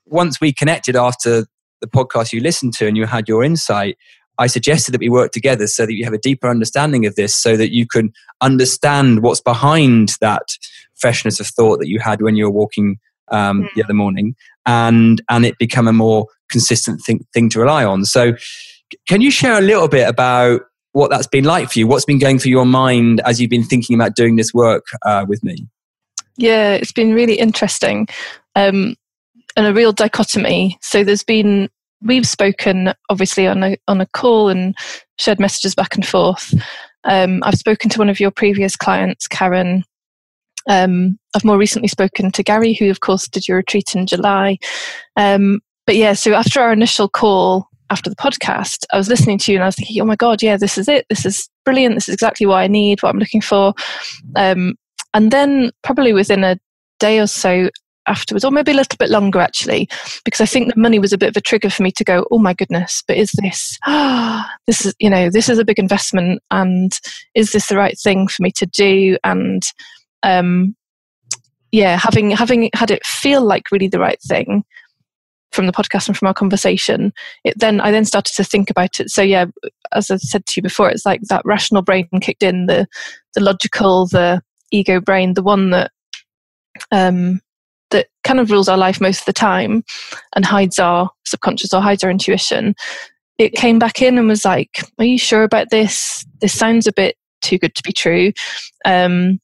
once 0.08 0.42
we 0.42 0.52
connected 0.52 0.96
after 0.96 1.46
the 1.82 1.88
podcast 1.88 2.34
you 2.34 2.40
listened 2.40 2.74
to 2.76 2.88
and 2.88 2.98
you 2.98 3.06
had 3.06 3.28
your 3.28 3.44
insight, 3.44 3.98
I 4.40 4.48
suggested 4.48 4.92
that 4.92 5.00
we 5.00 5.10
work 5.10 5.32
together 5.32 5.68
so 5.68 5.86
that 5.86 5.94
you 5.94 6.04
have 6.04 6.14
a 6.14 6.20
deeper 6.20 6.50
understanding 6.50 7.06
of 7.06 7.16
this, 7.16 7.36
so 7.36 7.58
that 7.58 7.74
you 7.74 7.88
can 7.88 8.12
understand 8.42 9.24
what's 9.24 9.42
behind 9.42 10.16
that 10.22 10.44
freshness 10.96 11.40
of 11.40 11.48
thought 11.48 11.80
that 11.80 11.88
you 11.88 12.00
had 12.00 12.22
when 12.22 12.36
you 12.36 12.46
were 12.46 12.52
walking 12.52 13.00
um, 13.32 13.64
mm. 13.64 13.68
the 13.76 13.84
other 13.84 13.94
morning, 13.94 14.36
and 14.66 15.22
and 15.30 15.46
it 15.46 15.58
become 15.58 15.88
a 15.88 15.94
more 15.94 16.28
consistent 16.50 17.02
thing, 17.02 17.26
thing 17.34 17.50
to 17.50 17.60
rely 17.60 17.84
on. 17.84 18.06
So, 18.06 18.34
can 19.08 19.22
you 19.22 19.32
share 19.32 19.58
a 19.58 19.62
little 19.62 19.88
bit 19.88 20.08
about 20.08 20.62
what 20.92 21.10
that's 21.10 21.28
been 21.28 21.44
like 21.44 21.72
for 21.72 21.80
you? 21.80 21.88
What's 21.88 22.06
been 22.06 22.20
going 22.20 22.40
through 22.40 22.52
your 22.52 22.66
mind 22.66 23.22
as 23.26 23.42
you've 23.42 23.50
been 23.50 23.64
thinking 23.64 23.96
about 23.96 24.16
doing 24.16 24.36
this 24.36 24.54
work 24.54 24.86
uh, 25.06 25.26
with 25.28 25.44
me? 25.44 25.68
Yeah, 26.38 26.74
it's 26.74 26.92
been 26.92 27.14
really 27.14 27.36
interesting. 27.36 28.08
Um, 28.56 28.96
and 29.58 29.66
a 29.66 29.74
real 29.74 29.92
dichotomy. 29.92 30.78
So 30.82 31.04
there's 31.04 31.24
been 31.24 31.70
we've 32.02 32.28
spoken 32.28 32.94
obviously 33.10 33.48
on 33.48 33.64
a 33.64 33.78
on 33.88 34.00
a 34.00 34.06
call 34.06 34.50
and 34.50 34.78
shared 35.18 35.40
messages 35.40 35.76
back 35.76 35.96
and 35.96 36.06
forth. 36.06 36.54
Um, 37.04 37.42
I've 37.44 37.56
spoken 37.56 37.90
to 37.90 38.00
one 38.00 38.10
of 38.10 38.20
your 38.20 38.32
previous 38.32 38.76
clients, 38.76 39.28
Karen. 39.28 39.84
Um, 40.70 41.18
I've 41.36 41.46
more 41.46 41.58
recently 41.58 41.88
spoken 41.88 42.32
to 42.32 42.44
Gary, 42.44 42.74
who 42.74 42.90
of 42.90 43.00
course 43.00 43.28
did 43.28 43.48
your 43.48 43.58
retreat 43.58 43.96
in 43.96 44.06
July. 44.06 44.60
Um, 45.16 45.62
but 45.86 45.96
yeah, 45.96 46.14
so 46.14 46.34
after 46.34 46.62
our 46.62 46.72
initial 46.72 47.10
call 47.10 47.68
after 47.90 48.10
the 48.10 48.18
podcast, 48.18 48.86
I 48.92 48.98
was 48.98 49.08
listening 49.08 49.38
to 49.40 49.52
you 49.52 49.58
and 49.58 49.64
I 49.64 49.68
was 49.68 49.76
thinking, 49.76 50.02
oh 50.02 50.06
my 50.06 50.18
god, 50.18 50.44
yeah, 50.44 50.58
this 50.58 50.78
is 50.78 50.90
it. 50.90 51.06
This 51.10 51.26
is 51.26 51.50
brilliant. 51.64 51.96
This 51.96 52.10
is 52.10 52.14
exactly 52.14 52.46
what 52.46 52.58
I 52.58 52.68
need, 52.68 53.02
what 53.02 53.10
I'm 53.10 53.20
looking 53.20 53.42
for. 53.42 53.74
Um, 54.36 54.76
and 55.14 55.32
then 55.32 55.72
probably 55.84 56.12
within 56.12 56.44
a 56.44 56.60
day 57.00 57.20
or 57.20 57.28
so, 57.28 57.70
afterwards, 58.08 58.44
or 58.44 58.52
maybe 58.52 58.72
a 58.72 58.76
little 58.76 58.98
bit 58.98 59.10
longer 59.10 59.40
actually, 59.40 59.90
because 60.26 60.42
I 60.42 60.46
think 60.46 60.74
the 60.74 60.80
money 60.80 61.00
was 61.00 61.14
a 61.14 61.18
bit 61.18 61.30
of 61.30 61.38
a 61.38 61.42
trigger 61.42 61.70
for 61.70 61.84
me 61.84 61.92
to 61.92 62.04
go, 62.04 62.26
oh 62.32 62.40
my 62.40 62.54
goodness, 62.54 63.04
but 63.08 63.18
is 63.18 63.32
this, 63.34 63.78
ah, 63.86 64.50
this 64.68 64.86
is, 64.86 64.96
you 65.00 65.10
know, 65.10 65.30
this 65.30 65.50
is 65.50 65.60
a 65.60 65.66
big 65.66 65.80
investment 65.80 66.42
and 66.52 66.92
is 67.36 67.52
this 67.52 67.68
the 67.68 67.78
right 67.78 67.98
thing 68.00 68.28
for 68.28 68.42
me 68.42 68.52
to 68.52 68.66
do? 68.66 69.18
And, 69.24 69.64
um, 70.24 70.76
yeah, 71.72 71.98
having, 71.98 72.32
having 72.32 72.70
had 72.74 72.92
it 72.92 73.06
feel 73.06 73.42
like 73.42 73.72
really 73.72 73.88
the 73.88 74.00
right 74.00 74.22
thing 74.22 74.64
from 75.52 75.66
the 75.66 75.74
podcast 75.74 76.08
and 76.08 76.18
from 76.18 76.28
our 76.28 76.34
conversation, 76.34 77.12
it 77.44 77.60
then, 77.60 77.82
I 77.82 77.92
then 77.92 78.06
started 78.06 78.36
to 78.36 78.44
think 78.44 78.70
about 78.70 79.00
it. 79.00 79.10
So 79.10 79.22
yeah, 79.22 79.46
as 79.94 80.12
I 80.12 80.18
said 80.18 80.46
to 80.46 80.54
you 80.58 80.62
before, 80.62 80.90
it's 80.90 81.06
like 81.06 81.22
that 81.30 81.46
rational 81.46 81.82
brain 81.82 82.08
kicked 82.22 82.44
in, 82.44 82.68
the, 82.68 82.88
the 83.34 83.42
logical, 83.42 84.08
the 84.08 84.42
ego 84.72 85.00
brain, 85.00 85.34
the 85.34 85.44
one 85.44 85.72
that, 85.72 85.92
um, 86.92 87.42
that 87.92 88.08
kind 88.24 88.40
of 88.40 88.52
rules 88.52 88.70
our 88.70 88.78
life 88.78 89.00
most 89.00 89.22
of 89.22 89.26
the 89.26 89.34
time 89.34 89.84
and 90.36 90.46
hides 90.46 90.80
our 90.80 91.10
subconscious 91.26 91.74
or 91.74 91.82
hides 91.82 92.04
our 92.04 92.12
intuition, 92.12 92.76
it 93.38 93.54
came 93.54 93.80
back 93.80 94.02
in 94.02 94.18
and 94.18 94.28
was 94.28 94.46
like, 94.46 94.84
Are 95.00 95.06
you 95.06 95.18
sure 95.18 95.44
about 95.44 95.70
this? 95.70 96.26
This 96.42 96.58
sounds 96.58 96.88
a 96.88 96.94
bit 96.94 97.16
too 97.42 97.58
good 97.58 97.76
to 97.76 97.84
be 97.84 97.94
true. 97.94 98.32
Um, 98.86 99.40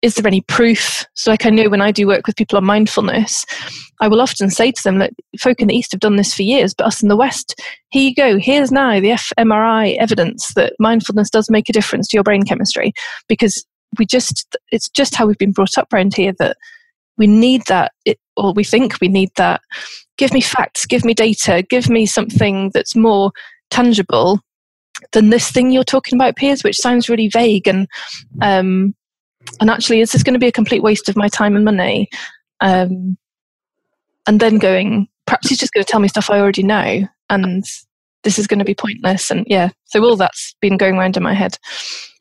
is 0.00 0.14
there 0.14 0.26
any 0.26 0.42
proof? 0.42 1.04
So, 1.14 1.30
like, 1.30 1.44
I 1.44 1.50
know 1.50 1.68
when 1.68 1.80
I 1.80 1.90
do 1.90 2.06
work 2.06 2.26
with 2.26 2.36
people 2.36 2.56
on 2.56 2.64
mindfulness, 2.64 3.44
I 4.00 4.06
will 4.06 4.20
often 4.20 4.48
say 4.48 4.70
to 4.70 4.82
them 4.84 4.98
that 4.98 5.12
folk 5.40 5.60
in 5.60 5.66
the 5.66 5.74
East 5.74 5.90
have 5.92 6.00
done 6.00 6.16
this 6.16 6.32
for 6.32 6.42
years, 6.42 6.72
but 6.72 6.86
us 6.86 7.02
in 7.02 7.08
the 7.08 7.16
West, 7.16 7.60
here 7.90 8.08
you 8.08 8.14
go. 8.14 8.38
Here's 8.38 8.70
now 8.70 9.00
the 9.00 9.10
fMRI 9.10 9.96
evidence 9.98 10.54
that 10.54 10.74
mindfulness 10.78 11.30
does 11.30 11.50
make 11.50 11.68
a 11.68 11.72
difference 11.72 12.06
to 12.08 12.16
your 12.16 12.22
brain 12.22 12.44
chemistry 12.44 12.92
because 13.28 13.64
we 13.98 14.06
just, 14.06 14.56
it's 14.70 14.88
just 14.88 15.16
how 15.16 15.26
we've 15.26 15.38
been 15.38 15.52
brought 15.52 15.76
up 15.76 15.92
around 15.92 16.14
here 16.14 16.32
that 16.38 16.56
we 17.18 17.26
need 17.26 17.62
that, 17.66 17.92
or 18.36 18.52
we 18.52 18.64
think 18.64 19.00
we 19.00 19.08
need 19.08 19.30
that. 19.36 19.60
Give 20.16 20.32
me 20.32 20.40
facts, 20.40 20.86
give 20.86 21.04
me 21.04 21.14
data, 21.14 21.64
give 21.68 21.88
me 21.88 22.06
something 22.06 22.70
that's 22.72 22.96
more 22.96 23.30
tangible 23.70 24.40
than 25.12 25.30
this 25.30 25.50
thing 25.50 25.70
you're 25.70 25.84
talking 25.84 26.16
about, 26.16 26.36
Piers, 26.36 26.64
which 26.64 26.76
sounds 26.76 27.08
really 27.08 27.28
vague 27.28 27.68
and 27.68 27.86
um, 28.42 28.94
and 29.60 29.70
actually, 29.70 30.00
is 30.00 30.12
this 30.12 30.22
going 30.22 30.34
to 30.34 30.40
be 30.40 30.48
a 30.48 30.52
complete 30.52 30.82
waste 30.82 31.08
of 31.08 31.16
my 31.16 31.28
time 31.28 31.56
and 31.56 31.64
money? 31.64 32.08
Um, 32.60 33.16
and 34.26 34.40
then 34.40 34.58
going, 34.58 35.08
perhaps 35.26 35.48
he's 35.48 35.58
just 35.58 35.72
going 35.72 35.84
to 35.84 35.90
tell 35.90 36.00
me 36.00 36.08
stuff 36.08 36.30
I 36.30 36.38
already 36.38 36.62
know, 36.62 37.06
and 37.30 37.64
this 38.24 38.38
is 38.38 38.46
going 38.46 38.58
to 38.58 38.64
be 38.64 38.74
pointless. 38.74 39.30
And 39.30 39.46
yeah, 39.48 39.70
so 39.84 40.02
all 40.04 40.16
that's 40.16 40.54
been 40.60 40.76
going 40.76 40.96
around 40.96 41.16
in 41.16 41.22
my 41.22 41.34
head. 41.34 41.56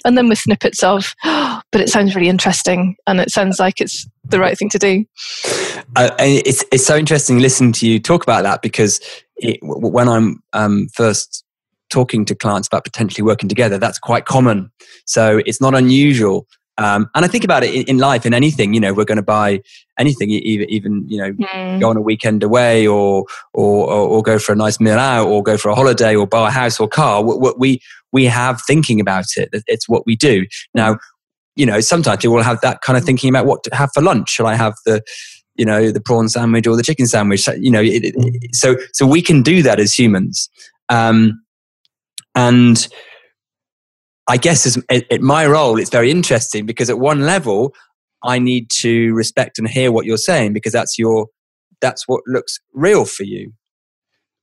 And 0.07 0.17
then 0.17 0.29
with 0.29 0.39
snippets 0.39 0.83
of, 0.83 1.13
oh, 1.25 1.61
but 1.71 1.81
it 1.81 1.89
sounds 1.89 2.15
really 2.15 2.29
interesting, 2.29 2.95
and 3.05 3.19
it 3.19 3.29
sounds 3.29 3.59
like 3.59 3.81
it's 3.81 4.07
the 4.23 4.39
right 4.39 4.57
thing 4.57 4.69
to 4.69 4.79
do. 4.79 5.05
Uh, 5.95 6.11
it's 6.19 6.63
it's 6.71 6.85
so 6.85 6.95
interesting 6.95 7.39
listening 7.39 7.73
to 7.73 7.87
you 7.87 7.99
talk 7.99 8.23
about 8.23 8.43
that 8.43 8.61
because 8.61 9.01
it, 9.35 9.59
when 9.61 10.07
I'm 10.07 10.41
um, 10.53 10.87
first 10.93 11.43
talking 11.89 12.23
to 12.25 12.35
clients 12.35 12.67
about 12.67 12.85
potentially 12.85 13.23
working 13.23 13.49
together, 13.49 13.77
that's 13.77 13.99
quite 13.99 14.25
common. 14.25 14.71
So 15.05 15.41
it's 15.45 15.61
not 15.61 15.75
unusual 15.75 16.47
um, 16.77 17.09
and 17.15 17.25
I 17.25 17.27
think 17.27 17.43
about 17.43 17.63
it 17.63 17.73
in, 17.73 17.83
in, 17.83 17.97
life, 17.97 18.25
in 18.25 18.33
anything, 18.33 18.73
you 18.73 18.79
know, 18.79 18.93
we're 18.93 19.05
going 19.05 19.17
to 19.17 19.23
buy 19.23 19.61
anything, 19.97 20.29
even, 20.29 20.69
even 20.69 21.05
you 21.07 21.17
know, 21.17 21.31
mm. 21.31 21.79
go 21.79 21.89
on 21.89 21.97
a 21.97 22.01
weekend 22.01 22.43
away 22.43 22.85
or, 22.85 23.25
or, 23.53 23.91
or, 23.91 24.07
or, 24.07 24.21
go 24.21 24.37
for 24.37 24.51
a 24.51 24.55
nice 24.55 24.79
meal 24.79 24.99
out 24.99 25.27
or 25.27 25.41
go 25.41 25.57
for 25.57 25.69
a 25.69 25.75
holiday 25.75 26.15
or 26.15 26.27
buy 26.27 26.49
a 26.49 26.51
house 26.51 26.79
or 26.79 26.87
car. 26.87 27.23
We, 27.23 27.53
we, 27.57 27.81
we 28.17 28.25
have 28.25 28.62
thinking 28.67 29.00
about 29.00 29.25
it. 29.36 29.50
It's 29.67 29.88
what 29.88 30.03
we 30.05 30.15
do. 30.15 30.45
Now, 30.74 30.97
you 31.55 31.65
know, 31.65 31.79
sometimes 31.81 32.24
you 32.24 32.31
will 32.31 32.43
have 32.43 32.59
that 32.62 32.81
kind 32.81 32.97
of 32.97 33.03
thinking 33.03 33.29
about 33.29 33.45
what 33.45 33.63
to 33.63 33.75
have 33.75 33.89
for 33.93 34.01
lunch. 34.01 34.29
Shall 34.29 34.47
I 34.47 34.55
have 34.55 34.74
the, 34.86 35.01
you 35.55 35.65
know, 35.65 35.91
the 35.91 36.01
prawn 36.01 36.29
sandwich 36.29 36.67
or 36.67 36.75
the 36.75 36.83
chicken 36.83 37.07
sandwich? 37.07 37.47
You 37.47 37.71
know, 37.71 37.81
it, 37.81 38.03
it, 38.03 38.55
so, 38.55 38.75
so 38.93 39.05
we 39.05 39.21
can 39.21 39.41
do 39.41 39.62
that 39.63 39.79
as 39.79 39.93
humans. 39.93 40.50
Um, 40.89 41.41
and, 42.36 42.88
I 44.27 44.38
guess 44.38 44.65
as 44.65 44.77
at 44.89 45.21
my 45.21 45.45
role, 45.45 45.79
it's 45.79 45.89
very 45.89 46.12
interesting 46.12 46.65
because 46.65 46.89
at 46.89 47.00
one 47.00 47.21
level, 47.21 47.74
I 48.24 48.39
need 48.39 48.69
to 48.81 49.13
respect 49.13 49.57
and 49.57 49.67
hear 49.69 49.91
what 49.91 50.05
you're 50.05 50.17
saying 50.17 50.51
because 50.53 50.74
that's 50.74 51.00
your 51.00 51.27
that's 51.79 52.07
what 52.07 52.21
looks 52.27 52.59
real 52.74 53.05
for 53.05 53.24
you. 53.24 53.53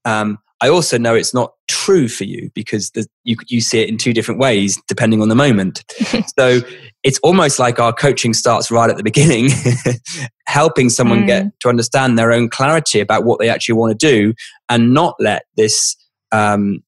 Um, 0.04 0.38
I 0.60 0.68
also 0.68 0.96
know 0.96 1.14
it's 1.14 1.34
not 1.34 1.52
true 1.84 2.08
for 2.08 2.24
you 2.24 2.50
because 2.54 2.90
the, 2.90 3.06
you 3.24 3.36
you 3.48 3.60
see 3.60 3.80
it 3.80 3.88
in 3.88 3.98
two 3.98 4.12
different 4.12 4.40
ways 4.40 4.80
depending 4.88 5.20
on 5.20 5.28
the 5.28 5.34
moment. 5.34 5.84
so 6.38 6.60
it's 7.02 7.18
almost 7.22 7.58
like 7.58 7.78
our 7.78 7.92
coaching 7.92 8.32
starts 8.32 8.70
right 8.70 8.88
at 8.88 8.96
the 8.96 9.02
beginning, 9.02 9.50
helping 10.46 10.88
someone 10.88 11.22
mm. 11.22 11.26
get 11.26 11.60
to 11.60 11.68
understand 11.68 12.18
their 12.18 12.32
own 12.32 12.48
clarity 12.48 13.00
about 13.00 13.24
what 13.24 13.38
they 13.38 13.48
actually 13.48 13.74
want 13.74 13.98
to 13.98 14.06
do, 14.06 14.34
and 14.68 14.94
not 14.94 15.14
let 15.18 15.44
this 15.56 15.96
um, 16.32 16.82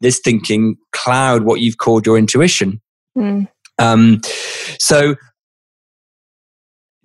this 0.00 0.20
thinking 0.20 0.76
cloud 0.92 1.42
what 1.42 1.60
you've 1.60 1.78
called 1.78 2.06
your 2.06 2.16
intuition. 2.16 2.80
Mm. 3.18 3.48
Um, 3.78 4.20
so, 4.78 5.16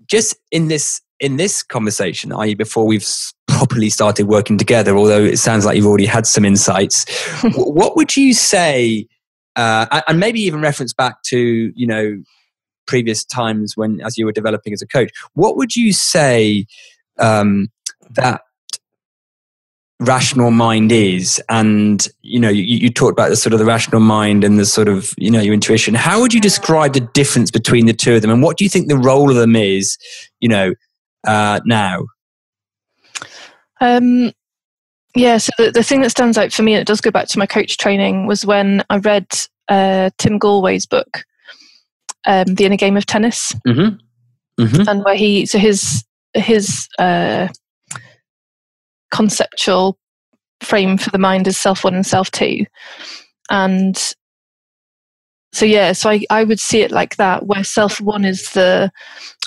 just 0.05 0.35
in 0.51 0.67
this 0.67 1.01
in 1.19 1.37
this 1.37 1.63
conversation, 1.63 2.31
i.e., 2.33 2.53
before 2.53 2.85
we've 2.85 3.07
properly 3.55 3.89
started 3.89 4.27
working 4.27 4.57
together, 4.57 4.97
although 4.97 5.23
it 5.23 5.37
sounds 5.37 5.65
like 5.65 5.77
you've 5.77 5.85
already 5.85 6.05
had 6.05 6.27
some 6.27 6.43
insights, 6.43 7.05
what 7.55 7.95
would 7.95 8.17
you 8.17 8.33
say? 8.33 9.07
Uh, 9.55 10.01
and 10.09 10.19
maybe 10.19 10.41
even 10.41 10.59
reference 10.59 10.93
back 10.93 11.21
to 11.23 11.71
you 11.73 11.87
know 11.87 12.21
previous 12.85 13.23
times 13.23 13.77
when 13.77 14.01
as 14.01 14.17
you 14.17 14.25
were 14.25 14.33
developing 14.33 14.73
as 14.73 14.81
a 14.81 14.87
coach. 14.87 15.09
What 15.33 15.55
would 15.55 15.73
you 15.73 15.93
say 15.93 16.65
um, 17.17 17.69
that 18.11 18.41
rational 20.01 20.51
mind 20.51 20.91
is 20.91 21.41
and 21.47 22.09
you 22.21 22.37
know 22.37 22.49
you, 22.49 22.63
you, 22.63 22.89
talked 22.89 23.13
about 23.13 23.29
the 23.29 23.37
sort 23.37 23.53
of 23.53 23.59
the 23.59 23.65
rational 23.65 24.01
mind 24.01 24.43
and 24.43 24.59
the 24.59 24.65
sort 24.65 24.89
of 24.89 25.13
you 25.17 25.31
know 25.31 25.39
your 25.39 25.53
intuition 25.53 25.95
how 25.95 26.19
would 26.19 26.33
you 26.33 26.41
describe 26.41 26.91
the 26.91 26.99
difference 26.99 27.49
between 27.49 27.85
the 27.85 27.93
two 27.93 28.15
of 28.15 28.21
them 28.21 28.29
and 28.29 28.43
what 28.43 28.57
do 28.57 28.65
you 28.65 28.69
think 28.69 28.89
the 28.89 28.97
role 28.97 29.29
of 29.29 29.37
them 29.37 29.55
is 29.55 29.97
you 30.41 30.49
know 30.49 30.73
uh, 31.25 31.61
now 31.65 32.05
um 33.85 34.31
yeah 35.15 35.37
so 35.37 35.51
the, 35.57 35.71
the 35.71 35.83
thing 35.83 36.01
that 36.01 36.09
stands 36.11 36.37
out 36.37 36.51
for 36.51 36.63
me 36.63 36.73
and 36.73 36.81
it 36.81 36.87
does 36.87 37.01
go 37.01 37.11
back 37.11 37.27
to 37.27 37.39
my 37.39 37.45
coach 37.45 37.77
training 37.77 38.27
was 38.27 38.45
when 38.45 38.83
i 38.89 38.97
read 38.97 39.27
uh, 39.67 40.11
Tim 40.19 40.39
Gallwey's 40.39 40.85
book 40.85 41.23
um, 42.27 42.45
the 42.45 42.65
inner 42.65 42.77
game 42.77 42.97
of 42.97 43.05
tennis 43.07 43.53
mm-hmm. 43.67 43.95
Mm-hmm. 44.63 44.87
and 44.87 45.03
where 45.03 45.15
he 45.15 45.45
so 45.47 45.57
his 45.57 46.05
his 46.35 46.87
uh, 46.99 47.47
conceptual 49.11 49.97
frame 50.61 50.97
for 50.97 51.09
the 51.09 51.17
mind 51.17 51.47
is 51.47 51.57
self 51.57 51.83
one 51.83 51.95
and 51.95 52.05
self 52.05 52.31
two. 52.31 52.65
And 53.49 53.97
so 55.55 55.65
yeah, 55.65 55.93
so 55.93 56.09
I, 56.09 56.25
I 56.29 56.43
would 56.43 56.59
see 56.59 56.81
it 56.81 56.91
like 56.91 57.15
that, 57.15 57.45
where 57.45 57.63
self 57.63 58.01
one 58.01 58.25
is 58.25 58.51
the 58.51 58.91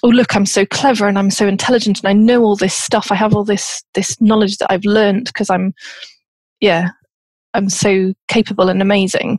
oh 0.03 0.09
look, 0.09 0.35
I'm 0.35 0.47
so 0.47 0.65
clever 0.65 1.07
and 1.07 1.19
I'm 1.19 1.31
so 1.31 1.47
intelligent 1.47 1.99
and 1.99 2.09
I 2.09 2.15
know 2.15 2.43
all 2.45 2.57
this 2.57 2.73
stuff. 2.73 3.13
I 3.13 3.15
have 3.15 3.35
all 3.35 3.45
this 3.45 3.85
this 3.93 4.19
knowledge 4.19 4.57
that 4.57 4.73
I've 4.73 4.87
learned 4.87 5.27
because 5.27 5.51
I'm 5.51 5.75
yeah, 6.61 6.89
I'm 7.53 7.69
so 7.69 8.15
capable 8.29 8.71
and 8.71 8.81
amazing. 8.81 9.39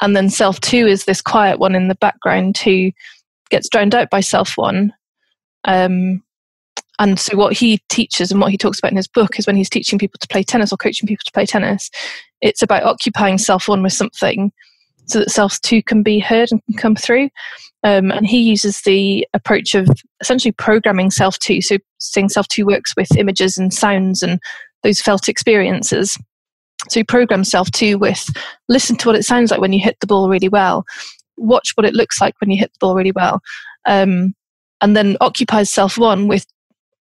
And 0.00 0.16
then 0.16 0.28
self 0.28 0.60
two 0.60 0.88
is 0.88 1.04
this 1.04 1.22
quiet 1.22 1.60
one 1.60 1.76
in 1.76 1.86
the 1.86 1.94
background 1.94 2.58
who 2.58 2.90
gets 3.50 3.68
drowned 3.68 3.94
out 3.94 4.10
by 4.10 4.22
self 4.22 4.58
one. 4.58 4.92
Um, 5.62 6.20
and 6.98 7.20
so, 7.20 7.36
what 7.36 7.52
he 7.52 7.80
teaches 7.90 8.32
and 8.32 8.40
what 8.40 8.50
he 8.50 8.58
talks 8.58 8.80
about 8.80 8.90
in 8.90 8.96
his 8.96 9.06
book 9.06 9.38
is 9.38 9.46
when 9.46 9.54
he's 9.54 9.70
teaching 9.70 10.00
people 10.00 10.18
to 10.20 10.26
play 10.26 10.42
tennis 10.42 10.72
or 10.72 10.78
coaching 10.78 11.06
people 11.06 11.22
to 11.24 11.32
play 11.32 11.46
tennis, 11.46 11.90
it's 12.40 12.60
about 12.60 12.82
occupying 12.82 13.38
self 13.38 13.68
one 13.68 13.84
with 13.84 13.92
something 13.92 14.50
so 15.06 15.18
that 15.18 15.30
self 15.30 15.60
two 15.60 15.82
can 15.82 16.02
be 16.02 16.18
heard 16.18 16.50
and 16.50 16.64
can 16.64 16.74
come 16.74 16.96
through. 16.96 17.28
Um, 17.84 18.12
and 18.12 18.26
he 18.26 18.40
uses 18.40 18.82
the 18.82 19.26
approach 19.34 19.74
of 19.74 19.88
essentially 20.20 20.52
programming 20.52 21.10
self 21.10 21.38
two. 21.38 21.60
So, 21.60 21.78
saying 21.98 22.28
self 22.30 22.48
two 22.48 22.66
works 22.66 22.94
with 22.96 23.16
images 23.16 23.58
and 23.58 23.72
sounds 23.72 24.22
and 24.22 24.40
those 24.82 25.00
felt 25.00 25.28
experiences. 25.28 26.16
So, 26.88 27.00
he 27.00 27.04
programs 27.04 27.50
self 27.50 27.70
two 27.70 27.98
with 27.98 28.24
listen 28.68 28.96
to 28.96 29.08
what 29.08 29.16
it 29.16 29.24
sounds 29.24 29.50
like 29.50 29.60
when 29.60 29.72
you 29.72 29.82
hit 29.82 29.98
the 30.00 30.06
ball 30.06 30.28
really 30.28 30.48
well, 30.48 30.84
watch 31.36 31.72
what 31.74 31.86
it 31.86 31.94
looks 31.94 32.20
like 32.20 32.34
when 32.40 32.50
you 32.50 32.58
hit 32.58 32.72
the 32.72 32.78
ball 32.80 32.94
really 32.94 33.12
well. 33.12 33.40
Um, 33.86 34.34
and 34.80 34.96
then 34.96 35.16
occupies 35.20 35.70
self 35.70 35.98
one 35.98 36.28
with 36.28 36.46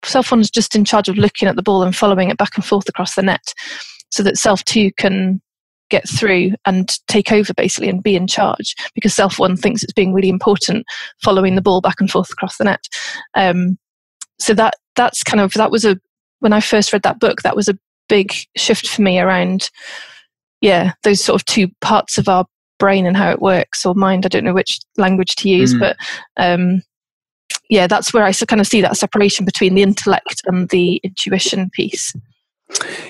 self 0.05 0.31
one 0.31 0.41
is 0.41 0.51
just 0.51 0.75
in 0.75 0.85
charge 0.85 1.09
of 1.09 1.17
looking 1.17 1.49
at 1.49 1.57
the 1.57 1.63
ball 1.63 1.83
and 1.83 1.95
following 1.95 2.31
it 2.31 2.37
back 2.37 2.57
and 2.57 2.65
forth 2.65 2.89
across 2.89 3.15
the 3.15 3.23
net 3.23 3.55
so 4.11 4.23
that 4.23 4.37
self 4.37 4.65
two 4.65 4.91
can 4.93 5.41
get 5.91 6.09
through 6.09 6.53
and 6.67 6.99
take 7.09 7.31
over 7.31 7.53
basically 7.55 7.89
and 7.89 8.03
be 8.03 8.17
in 8.17 8.27
charge 8.27 8.75
because 8.95 9.15
self 9.15 9.39
one 9.39 9.57
thinks 9.57 9.83
it's 9.83 9.93
being 9.93 10.13
really 10.13 10.29
important 10.29 10.85
following 11.23 11.55
the 11.55 11.63
ball 11.63 11.81
back 11.81 12.01
and 12.01 12.11
forth 12.11 12.31
across 12.31 12.57
the 12.57 12.65
net 12.65 12.87
um, 13.35 13.79
so 14.39 14.55
that 14.55 14.75
that's 14.97 15.23
kind 15.23 15.41
of 15.41 15.53
that 15.55 15.71
was 15.71 15.85
a 15.85 15.99
when 16.41 16.53
i 16.53 16.61
first 16.61 16.93
read 16.93 17.03
that 17.03 17.21
book 17.21 17.43
that 17.43 17.57
was 17.57 17.69
a 17.69 17.79
big 18.09 18.33
shift 18.57 18.87
for 18.87 19.03
me 19.03 19.19
around 19.19 19.71
yeah 20.61 20.93
those 21.03 21.23
sort 21.23 21.41
of 21.41 21.45
two 21.47 21.69
parts 21.81 22.19
of 22.19 22.29
our 22.29 22.45
brain 22.79 23.07
and 23.07 23.17
how 23.17 23.31
it 23.31 23.41
works 23.41 23.87
or 23.87 23.95
mind 23.95 24.25
i 24.25 24.29
don't 24.29 24.45
know 24.45 24.55
which 24.55 24.81
language 24.97 25.37
to 25.37 25.49
use 25.49 25.75
mm. 25.75 25.81
but 25.81 25.97
um, 26.37 26.83
yeah, 27.71 27.87
that's 27.87 28.13
where 28.13 28.25
I 28.25 28.33
kind 28.33 28.61
of 28.61 28.67
see 28.67 28.81
that 28.81 28.97
separation 28.97 29.45
between 29.45 29.75
the 29.75 29.83
intellect 29.83 30.43
and 30.47 30.69
the 30.69 31.01
intuition 31.03 31.71
piece. 31.71 32.15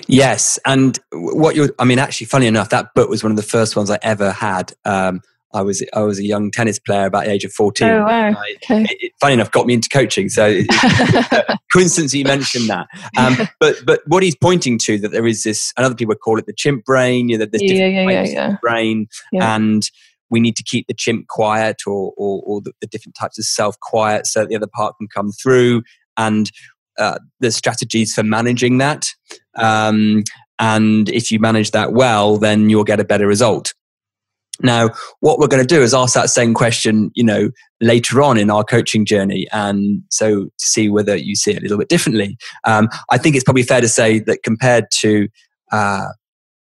Yes, 0.07 0.59
and 0.65 0.99
what 1.11 1.55
you're—I 1.55 1.85
mean, 1.85 1.99
actually, 1.99 2.27
funny 2.27 2.47
enough, 2.47 2.69
that 2.69 2.93
book 2.93 3.09
was 3.09 3.23
one 3.23 3.31
of 3.31 3.37
the 3.37 3.43
first 3.43 3.75
ones 3.75 3.89
I 3.89 3.97
ever 4.01 4.31
had. 4.31 4.73
Um, 4.85 5.21
I 5.53 5.61
was 5.61 5.83
I 5.93 6.01
was 6.01 6.19
a 6.19 6.23
young 6.23 6.51
tennis 6.51 6.79
player 6.79 7.05
about 7.05 7.25
the 7.25 7.31
age 7.31 7.45
of 7.45 7.53
fourteen. 7.53 7.89
Oh 7.89 8.03
wow! 8.03 8.29
I, 8.29 8.55
okay. 8.63 8.83
it, 8.83 8.97
it, 8.99 9.11
funny 9.19 9.33
enough, 9.33 9.51
got 9.51 9.65
me 9.65 9.73
into 9.73 9.89
coaching. 9.89 10.29
So 10.29 10.47
it, 10.47 11.57
coincidence 11.73 12.13
you 12.13 12.25
mentioned 12.25 12.69
that. 12.69 12.87
Um, 13.17 13.37
but 13.59 13.77
but 13.85 14.01
what 14.05 14.21
he's 14.21 14.35
pointing 14.35 14.77
to 14.79 14.99
that 14.99 15.11
there 15.11 15.25
is 15.25 15.43
this, 15.43 15.73
and 15.77 15.85
other 15.85 15.95
people 15.95 16.13
call 16.15 16.37
it 16.37 16.45
the 16.45 16.53
chimp 16.53 16.85
brain. 16.85 17.29
You 17.29 17.37
know, 17.37 17.45
there's 17.45 17.61
different 17.61 17.93
yeah, 17.93 18.09
yeah, 18.09 18.23
yeah, 18.23 18.57
brain, 18.61 19.07
and 19.33 19.89
we 20.29 20.39
need 20.39 20.55
to 20.57 20.63
keep 20.63 20.87
the 20.87 20.93
chimp 20.93 21.27
quiet 21.27 21.83
or, 21.85 22.11
or, 22.17 22.41
or 22.45 22.59
the, 22.59 22.73
the, 22.81 22.87
different 22.87 23.15
types 23.15 23.37
of 23.37 23.45
self 23.45 23.79
quiet 23.79 24.25
so 24.25 24.41
that 24.41 24.49
the 24.49 24.55
other 24.55 24.67
part 24.67 24.97
can 24.97 25.07
come 25.07 25.31
through 25.31 25.83
and 26.17 26.51
uh, 26.99 27.19
the 27.39 27.51
strategies 27.51 28.13
for 28.13 28.23
managing 28.23 28.77
that. 28.79 29.05
Um, 29.57 30.23
and 30.59 31.09
if 31.09 31.31
you 31.31 31.39
manage 31.39 31.71
that 31.71 31.93
well, 31.93 32.37
then 32.37 32.69
you'll 32.69 32.83
get 32.83 32.99
a 32.99 33.05
better 33.05 33.27
result. 33.27 33.73
Now, 34.61 34.91
what 35.19 35.37
we're 35.37 35.47
going 35.47 35.65
to 35.65 35.75
do 35.75 35.81
is 35.81 35.93
ask 35.93 36.13
that 36.13 36.29
same 36.29 36.53
question, 36.53 37.11
you 37.13 37.23
know, 37.23 37.49
later 37.81 38.21
on 38.21 38.37
in 38.37 38.49
our 38.49 38.63
coaching 38.63 39.05
journey, 39.05 39.47
and 39.51 40.01
so 40.09 40.45
to 40.45 40.51
see 40.57 40.89
whether 40.89 41.15
you 41.15 41.35
see 41.35 41.51
it 41.51 41.57
a 41.57 41.61
little 41.61 41.77
bit 41.77 41.89
differently. 41.89 42.37
Um, 42.63 42.87
I 43.09 43.17
think 43.17 43.35
it's 43.35 43.43
probably 43.43 43.63
fair 43.63 43.81
to 43.81 43.89
say 43.89 44.19
that 44.19 44.43
compared 44.43 44.85
to 44.99 45.27
uh, 45.73 46.07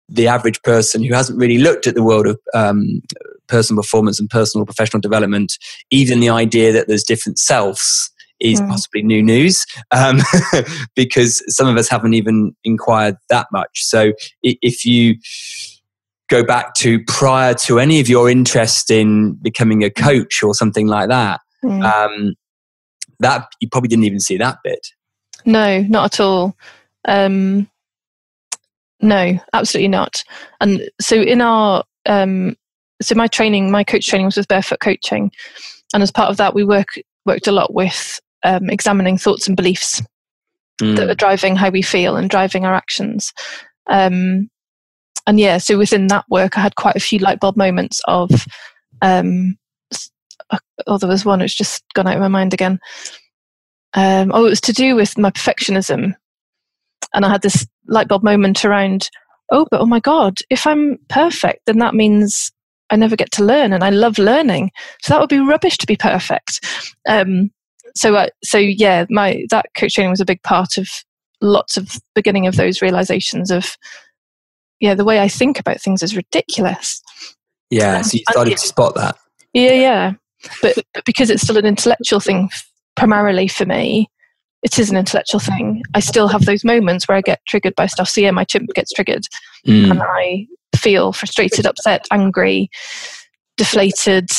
the 0.09 0.27
average 0.27 0.61
person 0.63 1.05
who 1.05 1.15
hasn't 1.15 1.39
really 1.39 1.59
looked 1.59 1.87
at 1.87 1.95
the 1.95 2.03
world 2.03 2.27
of 2.27 2.39
um, 2.53 3.01
personal 3.47 3.83
performance 3.83 4.19
and 4.19 4.29
personal 4.29 4.67
professional 4.67 5.01
development, 5.01 5.57
even 5.91 6.21
the 6.21 6.31
idea 6.31 6.73
that 6.73 6.89
there's 6.89 7.05
different 7.05 7.39
selves 7.39 8.11
is 8.41 8.61
mm. 8.61 8.69
possibly 8.69 9.03
new 9.03 9.23
news 9.23 9.65
um, 9.91 10.19
because 10.95 11.43
some 11.49 11.69
of 11.69 11.77
us 11.77 11.89
haven't 11.89 12.15
even 12.15 12.55
inquired 12.65 13.17
that 13.31 13.47
much. 13.53 13.85
So 13.85 14.13
if 14.43 14.85
you 14.85 15.17
go 16.29 16.45
back 16.45 16.75
to 16.75 17.03
prior 17.05 17.55
to 17.55 17.79
any 17.79 18.01
of 18.01 18.09
your 18.09 18.29
interest 18.29 18.91
in 18.91 19.35
becoming 19.35 19.85
a 19.85 19.91
coach 19.91 20.43
or 20.43 20.55
something 20.55 20.87
like 20.87 21.09
that, 21.09 21.41
mm. 21.65 21.83
um, 21.85 22.35
that 23.21 23.47
you 23.61 23.69
probably 23.69 23.89
didn't 23.89 24.05
even 24.05 24.21
see 24.21 24.37
that 24.37 24.59
bit. 24.65 24.87
No, 25.45 25.81
not 25.83 26.15
at 26.15 26.21
all. 26.21 26.57
Um, 27.07 27.69
no, 29.01 29.39
absolutely 29.53 29.89
not. 29.89 30.25
And 30.61 30.89
so 31.01 31.17
in 31.17 31.41
our 31.41 31.85
um, 32.07 32.57
so 33.03 33.15
my 33.15 33.27
training, 33.27 33.71
my 33.71 33.85
coach 33.85 34.07
training 34.07 34.27
was 34.27 34.37
with 34.37 34.49
Barefoot 34.49 34.81
Coaching, 34.81 35.31
and 35.93 36.03
as 36.03 36.11
part 36.11 36.31
of 36.31 36.37
that, 36.39 36.55
we 36.55 36.65
work 36.65 36.89
worked 37.27 37.47
a 37.47 37.53
lot 37.53 37.75
with 37.75 38.21
um, 38.45 38.71
examining 38.71 39.19
thoughts 39.19 39.49
and 39.49 39.57
beliefs 39.57 40.03
mm. 40.81 40.97
that 40.97 41.11
are 41.11 41.15
driving 41.15 41.57
how 41.57 41.71
we 41.71 41.83
feel 41.83 42.17
and 42.17 42.31
driving 42.31 42.65
our 42.65 42.75
actions. 42.75 43.33
Um, 43.91 44.49
and 45.27 45.41
yeah, 45.41 45.59
so 45.59 45.79
within 45.79 46.09
that 46.09 46.27
work, 46.29 46.57
I 46.59 46.61
had 46.61 46.77
quite 46.77 46.97
a 46.97 47.01
few 47.01 47.19
light 47.19 47.41
bulb 47.41 47.57
moments 47.57 48.01
of. 48.07 48.31
Um, 49.03 49.57
uh, 50.51 50.59
oh, 50.87 50.99
there 50.99 51.09
was 51.09 51.25
one 51.25 51.41
which 51.41 51.57
just 51.57 51.83
gone 51.95 52.07
out 52.07 52.17
of 52.17 52.21
my 52.21 52.29
mind 52.29 52.53
again. 52.53 52.79
Um, 53.95 54.33
oh, 54.35 54.47
it 54.47 54.51
was 54.51 54.61
to 54.63 54.73
do 54.73 54.95
with 54.97 55.17
my 55.17 55.31
perfectionism, 55.31 56.15
and 57.15 57.25
I 57.25 57.31
had 57.31 57.43
this 57.43 57.67
light 57.89 58.09
bulb 58.09 58.23
moment 58.23 58.65
around. 58.65 59.09
Oh, 59.51 59.67
but 59.71 59.81
oh 59.81 59.87
my 59.87 60.01
god, 60.01 60.39
if 60.51 60.67
I'm 60.67 60.99
perfect, 61.09 61.61
then 61.67 61.79
that 61.79 61.95
means 61.95 62.51
I 62.91 62.97
never 62.97 63.17
get 63.17 63.31
to 63.33 63.45
learn, 63.45 63.73
and 63.73 63.83
I 63.85 63.91
love 63.91 64.19
learning. 64.19 64.71
So 65.03 65.15
that 65.15 65.21
would 65.21 65.31
be 65.31 65.39
rubbish 65.39 65.79
to 65.79 65.87
be 65.87 65.97
perfect. 65.97 66.61
Um, 67.09 67.51
so, 67.97 68.15
uh, 68.15 68.29
so 68.43 68.59
yeah, 68.59 69.07
my 69.11 69.45
that 69.51 69.67
coach 69.77 69.95
training 69.95 70.11
was 70.11 70.21
a 70.21 70.25
big 70.25 70.43
part 70.43 70.77
of 70.77 70.89
lots 71.41 71.77
of 71.77 71.97
beginning 72.15 72.47
of 72.47 72.57
those 72.57 72.83
realizations 72.83 73.51
of 73.51 73.77
yeah, 74.81 74.95
the 74.95 75.05
way 75.05 75.21
I 75.21 75.29
think 75.29 75.59
about 75.61 75.81
things 75.81 76.03
is 76.03 76.17
ridiculous. 76.17 77.01
Yeah, 77.71 78.03
so 78.03 78.17
you 78.17 78.25
started 78.31 78.57
to 78.57 78.59
spot 78.59 78.95
that. 78.97 79.17
Yeah, 79.53 79.73
yeah, 79.73 80.13
but, 80.61 80.79
but 80.93 81.05
because 81.05 81.31
it's 81.31 81.43
still 81.43 81.57
an 81.57 81.67
intellectual 81.67 82.21
thing 82.21 82.51
primarily 82.97 83.49
for 83.49 83.67
me, 83.67 84.11
it 84.63 84.79
is 84.79 84.91
an 84.91 84.97
intellectual 84.97 85.41
thing. 85.41 85.83
I 85.95 86.01
still 86.01 86.29
have 86.29 86.45
those 86.45 86.65
moments 86.65 87.07
where 87.07 87.17
I 87.17 87.21
get 87.21 87.41
triggered 87.47 87.75
by 87.77 87.87
stuff. 87.87 88.09
So 88.09 88.21
yeah, 88.21 88.31
my 88.31 88.45
chimp 88.45 88.71
gets 88.75 88.93
triggered, 88.93 89.25
mm. 89.67 89.91
and 89.91 90.03
I 90.03 90.47
feel 90.77 91.13
frustrated, 91.13 91.67
upset, 91.67 92.07
angry, 92.11 92.69
deflated, 93.57 94.31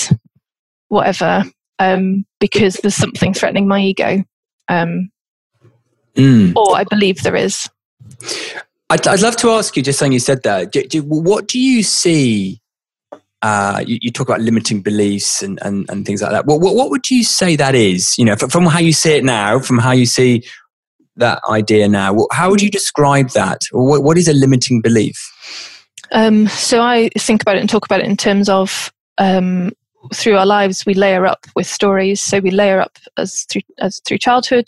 whatever, 0.89 1.45
um, 1.79 2.25
because 2.39 2.75
there's 2.75 2.95
something 2.95 3.33
threatening 3.33 3.67
my 3.67 3.81
ego. 3.81 4.23
Um, 4.67 5.09
mm. 6.15 6.55
Or 6.55 6.75
I 6.75 6.83
believe 6.83 7.23
there 7.23 7.35
is. 7.35 7.69
I'd, 8.89 9.07
I'd, 9.07 9.21
love 9.21 9.35
to 9.37 9.49
ask 9.51 9.75
you, 9.75 9.83
just 9.83 9.99
saying 9.99 10.11
you 10.11 10.19
said 10.19 10.43
that, 10.43 10.71
do, 10.71 10.83
do, 10.83 11.01
what 11.01 11.47
do 11.47 11.59
you 11.59 11.83
see? 11.83 12.61
Uh, 13.41 13.83
you, 13.85 13.99
you, 14.01 14.11
talk 14.11 14.27
about 14.27 14.41
limiting 14.41 14.81
beliefs 14.81 15.43
and, 15.43 15.59
and, 15.61 15.87
and 15.89 16.05
things 16.05 16.21
like 16.21 16.31
that. 16.31 16.45
What, 16.45 16.61
what, 16.61 16.75
what, 16.75 16.89
would 16.89 17.09
you 17.11 17.23
say 17.23 17.55
that 17.55 17.75
is? 17.75 18.17
You 18.17 18.25
know, 18.25 18.35
from, 18.35 18.49
from 18.49 18.65
how 18.65 18.79
you 18.79 18.93
see 18.93 19.17
it 19.17 19.23
now, 19.23 19.59
from 19.59 19.77
how 19.77 19.91
you 19.91 20.07
see 20.07 20.43
that 21.17 21.41
idea 21.49 21.87
now, 21.87 22.27
how 22.31 22.49
would 22.49 22.61
you 22.61 22.71
describe 22.71 23.29
that? 23.31 23.61
What, 23.71 24.03
what 24.03 24.17
is 24.17 24.27
a 24.27 24.33
limiting 24.33 24.81
belief? 24.81 25.15
Um, 26.11 26.47
so 26.47 26.81
I 26.81 27.09
think 27.17 27.41
about 27.41 27.57
it 27.57 27.59
and 27.59 27.69
talk 27.69 27.85
about 27.85 27.99
it 27.99 28.07
in 28.07 28.17
terms 28.17 28.49
of 28.49 28.91
um, 29.17 29.71
through 30.13 30.37
our 30.37 30.45
lives 30.45 30.85
we 30.85 30.93
layer 30.93 31.25
up 31.25 31.45
with 31.55 31.67
stories. 31.67 32.21
So 32.21 32.39
we 32.39 32.51
layer 32.51 32.79
up 32.79 32.97
as 33.17 33.45
through 33.49 33.61
as 33.79 33.99
through 34.05 34.19
childhood, 34.19 34.65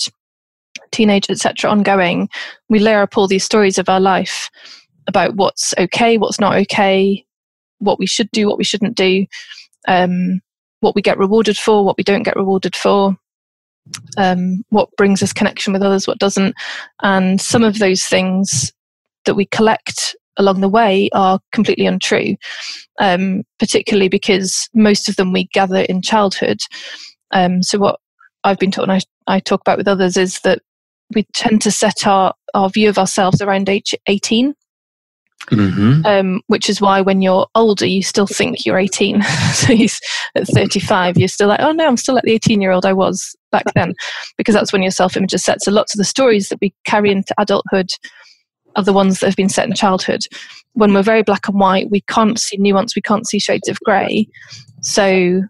teenage, 0.91 1.30
etc., 1.30 1.69
ongoing. 1.69 2.30
We 2.69 2.80
layer 2.80 3.02
up 3.02 3.17
all 3.17 3.28
these 3.28 3.43
stories 3.43 3.78
of 3.78 3.89
our 3.89 4.00
life 4.00 4.50
about 5.08 5.36
what's 5.36 5.73
okay, 5.78 6.17
what's 6.17 6.39
not 6.39 6.56
okay, 6.56 7.26
what 7.80 8.00
we 8.00 8.08
should 8.08 8.30
do, 8.32 8.47
what 8.47 8.58
we 8.58 8.63
shouldn't 8.63 8.95
do, 8.95 9.26
um, 9.88 10.41
what 10.82 10.95
we 10.95 11.02
get 11.02 11.17
rewarded 11.17 11.58
for, 11.58 11.86
what 11.86 11.97
we 11.97 12.04
don't 12.04 12.23
get 12.23 12.36
rewarded 12.36 12.76
for. 12.76 13.15
Um, 14.17 14.65
what 14.67 14.89
brings 14.97 15.23
us 15.23 15.32
connection 15.32 15.71
with 15.71 15.82
others, 15.82 16.08
what 16.08 16.19
doesn't, 16.19 16.54
and 17.04 17.39
some 17.39 17.63
of 17.63 17.80
those 17.80 18.04
things 18.04 18.73
that 19.23 19.36
we 19.36 19.45
collect 19.45 20.13
along 20.38 20.62
the 20.62 20.69
way 20.69 21.10
are 21.13 21.39
completely 21.52 21.86
untrue, 21.86 22.36
um, 23.00 23.43
particularly 23.60 24.10
because 24.10 24.69
most 24.73 25.10
of 25.10 25.15
them 25.15 25.34
we 25.34 25.45
gather 25.54 25.82
in 25.82 26.02
childhood. 26.02 26.60
Um, 27.32 27.62
so, 27.63 27.78
what 27.78 28.00
I've 28.43 28.60
been 28.60 28.71
taught 28.71 28.89
and 28.89 28.91
I, 28.93 29.36
I 29.36 29.39
talk 29.39 29.62
about 29.62 29.78
with 29.78 29.88
others 29.88 30.17
is 30.17 30.39
that 30.41 30.60
we 31.13 31.26
tend 31.34 31.62
to 31.62 31.71
set 31.71 32.06
our, 32.06 32.34
our 32.54 32.69
view 32.69 32.89
of 32.89 32.97
ourselves 32.97 33.41
around 33.41 33.69
age 33.69 33.93
18. 34.08 34.54
Mm-hmm. 35.52 36.06
Um, 36.06 36.41
which 36.47 36.67
is 36.67 36.82
why 36.82 37.00
when 37.00 37.21
you're 37.21 37.45
older, 37.54 37.86
you 37.86 38.02
still 38.02 38.26
think 38.26 38.65
you're 38.65 38.80
18. 38.80 39.21
so 39.54 39.71
you, 39.71 39.88
at 40.36 40.47
35, 40.47 41.17
you're 41.17 41.28
still 41.28 41.47
like, 41.47 41.62
oh 41.62 41.71
no, 41.71 41.88
I'm 41.88 41.95
still 41.95 42.15
like 42.15 42.23
the 42.23 42.34
18 42.34 42.60
year 42.60 42.71
old 42.71 42.86
I 42.86 42.91
was 42.91 43.36
back 43.52 43.63
then, 43.76 43.93
because 44.38 44.56
that's 44.56 44.73
when 44.73 44.82
your 44.82 44.91
self 44.91 45.15
image 45.15 45.34
is 45.34 45.43
set. 45.43 45.62
So 45.62 45.71
lots 45.71 45.93
of 45.93 46.00
the 46.00 46.06
stories 46.06 46.50
that 46.50 46.58
we 46.60 46.73
carry 46.86 47.12
into 47.12 47.36
adulthood 47.38 47.91
are 48.78 48.84
the 48.84 48.94
ones 48.94 49.20
that 49.20 49.26
have 49.26 49.36
been 49.36 49.50
set 49.50 49.68
in 49.68 49.74
childhood. 49.74 50.26
When 50.74 50.94
we're 50.94 51.04
very 51.04 51.24
black 51.24 51.48
and 51.50 51.60
white, 51.60 51.90
we 51.90 52.02
can't 52.02 52.40
see 52.40 52.58
nuance, 52.58 52.96
we 52.96 53.02
can't 53.02 53.28
see 53.28 53.40
shades 53.40 53.68
of 53.68 53.80
grey. 53.82 54.28
So, 54.82 55.42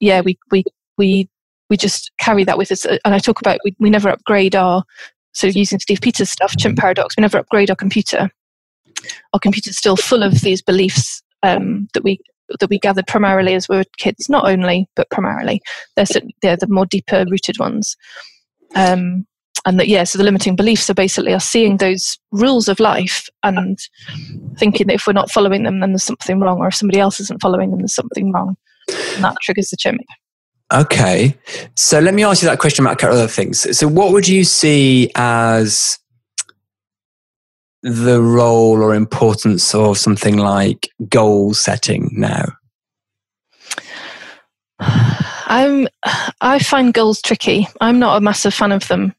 yeah, 0.00 0.22
we, 0.22 0.38
we, 0.50 0.64
we, 0.96 1.28
we 1.68 1.76
just 1.76 2.10
carry 2.18 2.42
that 2.44 2.58
with 2.58 2.72
us. 2.72 2.84
And 2.86 2.98
I 3.04 3.18
talk 3.18 3.40
about 3.40 3.60
we, 3.64 3.76
we 3.78 3.90
never 3.90 4.08
upgrade 4.08 4.56
our, 4.56 4.82
so 5.32 5.46
using 5.46 5.78
Steve 5.78 6.00
Peters' 6.00 6.30
stuff, 6.30 6.56
chimp 6.56 6.78
paradox, 6.78 7.14
we 7.16 7.20
never 7.20 7.38
upgrade 7.38 7.70
our 7.70 7.76
computer. 7.76 8.30
Our 9.32 9.40
computer's 9.40 9.76
still 9.76 9.96
full 9.96 10.22
of 10.22 10.40
these 10.40 10.62
beliefs 10.62 11.22
um, 11.42 11.88
that 11.94 12.02
we 12.02 12.18
that 12.58 12.68
we 12.68 12.80
gathered 12.80 13.06
primarily 13.06 13.54
as 13.54 13.68
we 13.68 13.76
were 13.76 13.84
kids, 13.96 14.28
not 14.28 14.48
only, 14.48 14.88
but 14.96 15.08
primarily. 15.10 15.60
They're, 15.94 16.06
they're 16.42 16.56
the 16.56 16.66
more 16.68 16.84
deeper 16.84 17.24
rooted 17.30 17.60
ones. 17.60 17.96
Um, 18.74 19.24
and 19.66 19.78
that 19.78 19.88
yeah 19.88 20.04
so 20.04 20.18
the 20.18 20.24
limiting 20.24 20.56
beliefs 20.56 20.88
are 20.88 20.94
basically 20.94 21.32
us 21.34 21.46
seeing 21.46 21.76
those 21.76 22.18
rules 22.32 22.68
of 22.68 22.80
life 22.80 23.28
and 23.42 23.78
thinking 24.58 24.86
that 24.86 24.94
if 24.94 25.06
we're 25.06 25.12
not 25.12 25.30
following 25.30 25.64
them 25.64 25.80
then 25.80 25.92
there's 25.92 26.04
something 26.04 26.40
wrong 26.40 26.58
or 26.58 26.68
if 26.68 26.74
somebody 26.74 27.00
else 27.00 27.20
isn't 27.20 27.40
following 27.40 27.70
them 27.70 27.80
there's 27.80 27.94
something 27.94 28.32
wrong. 28.32 28.56
And 29.14 29.24
that 29.24 29.36
triggers 29.42 29.68
the 29.70 29.76
chimp 29.76 30.00
okay. 30.72 31.36
So 31.76 31.98
let 31.98 32.14
me 32.14 32.22
ask 32.22 32.42
you 32.42 32.48
that 32.48 32.60
question 32.60 32.84
about 32.84 32.94
a 32.94 32.96
couple 32.96 33.16
of 33.16 33.22
other 33.24 33.32
things. 33.32 33.76
So 33.76 33.88
what 33.88 34.12
would 34.12 34.28
you 34.28 34.44
see 34.44 35.10
as 35.16 35.98
the 37.82 38.22
role 38.22 38.82
or 38.82 38.94
importance 38.94 39.74
of 39.74 39.98
something 39.98 40.36
like 40.36 40.88
goal 41.08 41.54
setting 41.54 42.10
now 42.12 42.44
I'm 45.50 45.88
I 46.40 46.60
find 46.60 46.94
goals 46.94 47.20
tricky. 47.20 47.68
I'm 47.80 47.98
not 47.98 48.16
a 48.16 48.20
massive 48.20 48.54
fan 48.54 48.72
of 48.72 48.88
them. 48.88 49.14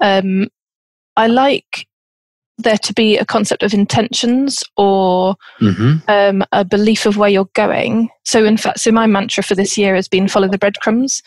Um, 0.00 0.48
I 1.16 1.28
like 1.28 1.86
there 2.58 2.78
to 2.78 2.92
be 2.92 3.16
a 3.16 3.24
concept 3.24 3.62
of 3.62 3.72
intentions 3.72 4.62
or 4.76 5.36
mm-hmm. 5.60 5.98
um, 6.08 6.44
a 6.52 6.64
belief 6.64 7.06
of 7.06 7.16
where 7.16 7.30
you're 7.30 7.48
going. 7.54 8.10
So, 8.24 8.44
in 8.44 8.56
fact, 8.56 8.80
so 8.80 8.90
my 8.90 9.06
mantra 9.06 9.42
for 9.42 9.54
this 9.54 9.78
year 9.78 9.94
has 9.94 10.08
been 10.08 10.28
follow 10.28 10.48
the 10.48 10.58
breadcrumbs. 10.58 11.22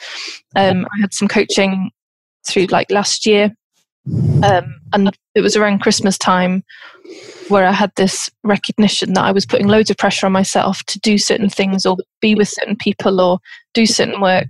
Um, 0.56 0.86
I 0.86 1.02
had 1.02 1.14
some 1.14 1.28
coaching 1.28 1.92
through 2.48 2.66
like 2.66 2.92
last 2.92 3.26
year, 3.26 3.54
um, 4.44 4.80
and 4.94 5.18
it 5.36 5.42
was 5.42 5.56
around 5.56 5.80
Christmas 5.80 6.18
time 6.18 6.64
where 7.50 7.66
I 7.66 7.72
had 7.72 7.92
this 7.96 8.30
recognition 8.44 9.14
that 9.14 9.24
I 9.24 9.32
was 9.32 9.46
putting 9.46 9.68
loads 9.68 9.90
of 9.90 9.98
pressure 9.98 10.26
on 10.26 10.32
myself 10.32 10.84
to 10.86 11.00
do 11.00 11.18
certain 11.18 11.50
things 11.50 11.86
or 11.86 11.98
be 12.22 12.36
with 12.36 12.50
certain 12.50 12.76
people 12.76 13.22
or 13.22 13.40
do 13.74 13.86
certain 13.86 14.22
work. 14.22 14.48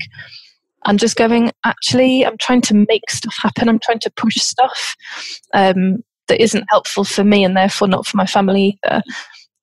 And 0.85 0.99
just 0.99 1.17
going, 1.17 1.51
actually, 1.65 2.25
I'm 2.25 2.37
trying 2.37 2.61
to 2.61 2.85
make 2.87 3.09
stuff 3.09 3.35
happen. 3.41 3.67
I'm 3.67 3.79
trying 3.79 3.99
to 3.99 4.11
push 4.15 4.35
stuff 4.35 4.95
um, 5.53 6.03
that 6.27 6.41
isn't 6.41 6.65
helpful 6.69 7.03
for 7.03 7.23
me 7.23 7.43
and 7.43 7.57
therefore 7.57 7.87
not 7.87 8.05
for 8.05 8.17
my 8.17 8.25
family 8.25 8.79
either. 8.85 9.01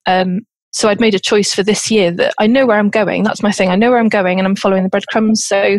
Um, 0.07 0.41
so 0.73 0.89
I'd 0.89 1.01
made 1.01 1.15
a 1.15 1.21
choice 1.21 1.55
for 1.55 1.63
this 1.63 1.91
year 1.91 2.11
that 2.11 2.35
I 2.39 2.47
know 2.47 2.67
where 2.67 2.79
I'm 2.79 2.91
going. 2.91 3.23
That's 3.23 3.43
my 3.43 3.53
thing. 3.53 3.71
I 3.71 3.77
know 3.77 3.91
where 3.91 4.01
I'm 4.01 4.09
going 4.09 4.39
and 4.39 4.47
I'm 4.47 4.57
following 4.57 4.83
the 4.83 4.89
breadcrumbs. 4.89 5.45
So 5.45 5.79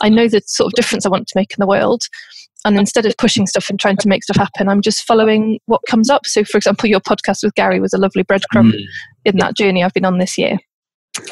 I 0.00 0.08
know 0.08 0.28
the 0.28 0.42
sort 0.46 0.72
of 0.72 0.74
difference 0.74 1.06
I 1.06 1.10
want 1.10 1.28
to 1.28 1.38
make 1.38 1.52
in 1.52 1.60
the 1.60 1.66
world 1.66 2.02
and 2.64 2.78
instead 2.78 3.06
of 3.06 3.16
pushing 3.16 3.46
stuff 3.46 3.68
and 3.68 3.80
trying 3.80 3.96
to 3.96 4.08
make 4.08 4.22
stuff 4.22 4.36
happen 4.36 4.68
i'm 4.68 4.82
just 4.82 5.02
following 5.02 5.58
what 5.66 5.80
comes 5.88 6.10
up 6.10 6.26
so 6.26 6.44
for 6.44 6.56
example 6.56 6.88
your 6.88 7.00
podcast 7.00 7.42
with 7.42 7.54
gary 7.54 7.80
was 7.80 7.92
a 7.92 7.98
lovely 7.98 8.24
breadcrumb 8.24 8.72
mm. 8.72 8.84
in 9.24 9.36
that 9.36 9.56
journey 9.56 9.82
i've 9.82 9.94
been 9.94 10.04
on 10.04 10.18
this 10.18 10.36
year 10.36 10.58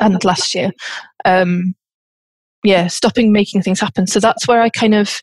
and 0.01 0.23
last 0.25 0.55
year. 0.55 0.71
Um, 1.25 1.75
yeah, 2.64 2.88
stopping 2.88 3.33
making 3.33 3.62
things 3.62 3.81
happen. 3.81 4.07
So 4.07 4.21
that's 4.21 4.47
where 4.47 4.61
I 4.61 4.69
kind 4.69 4.95
of, 4.95 5.21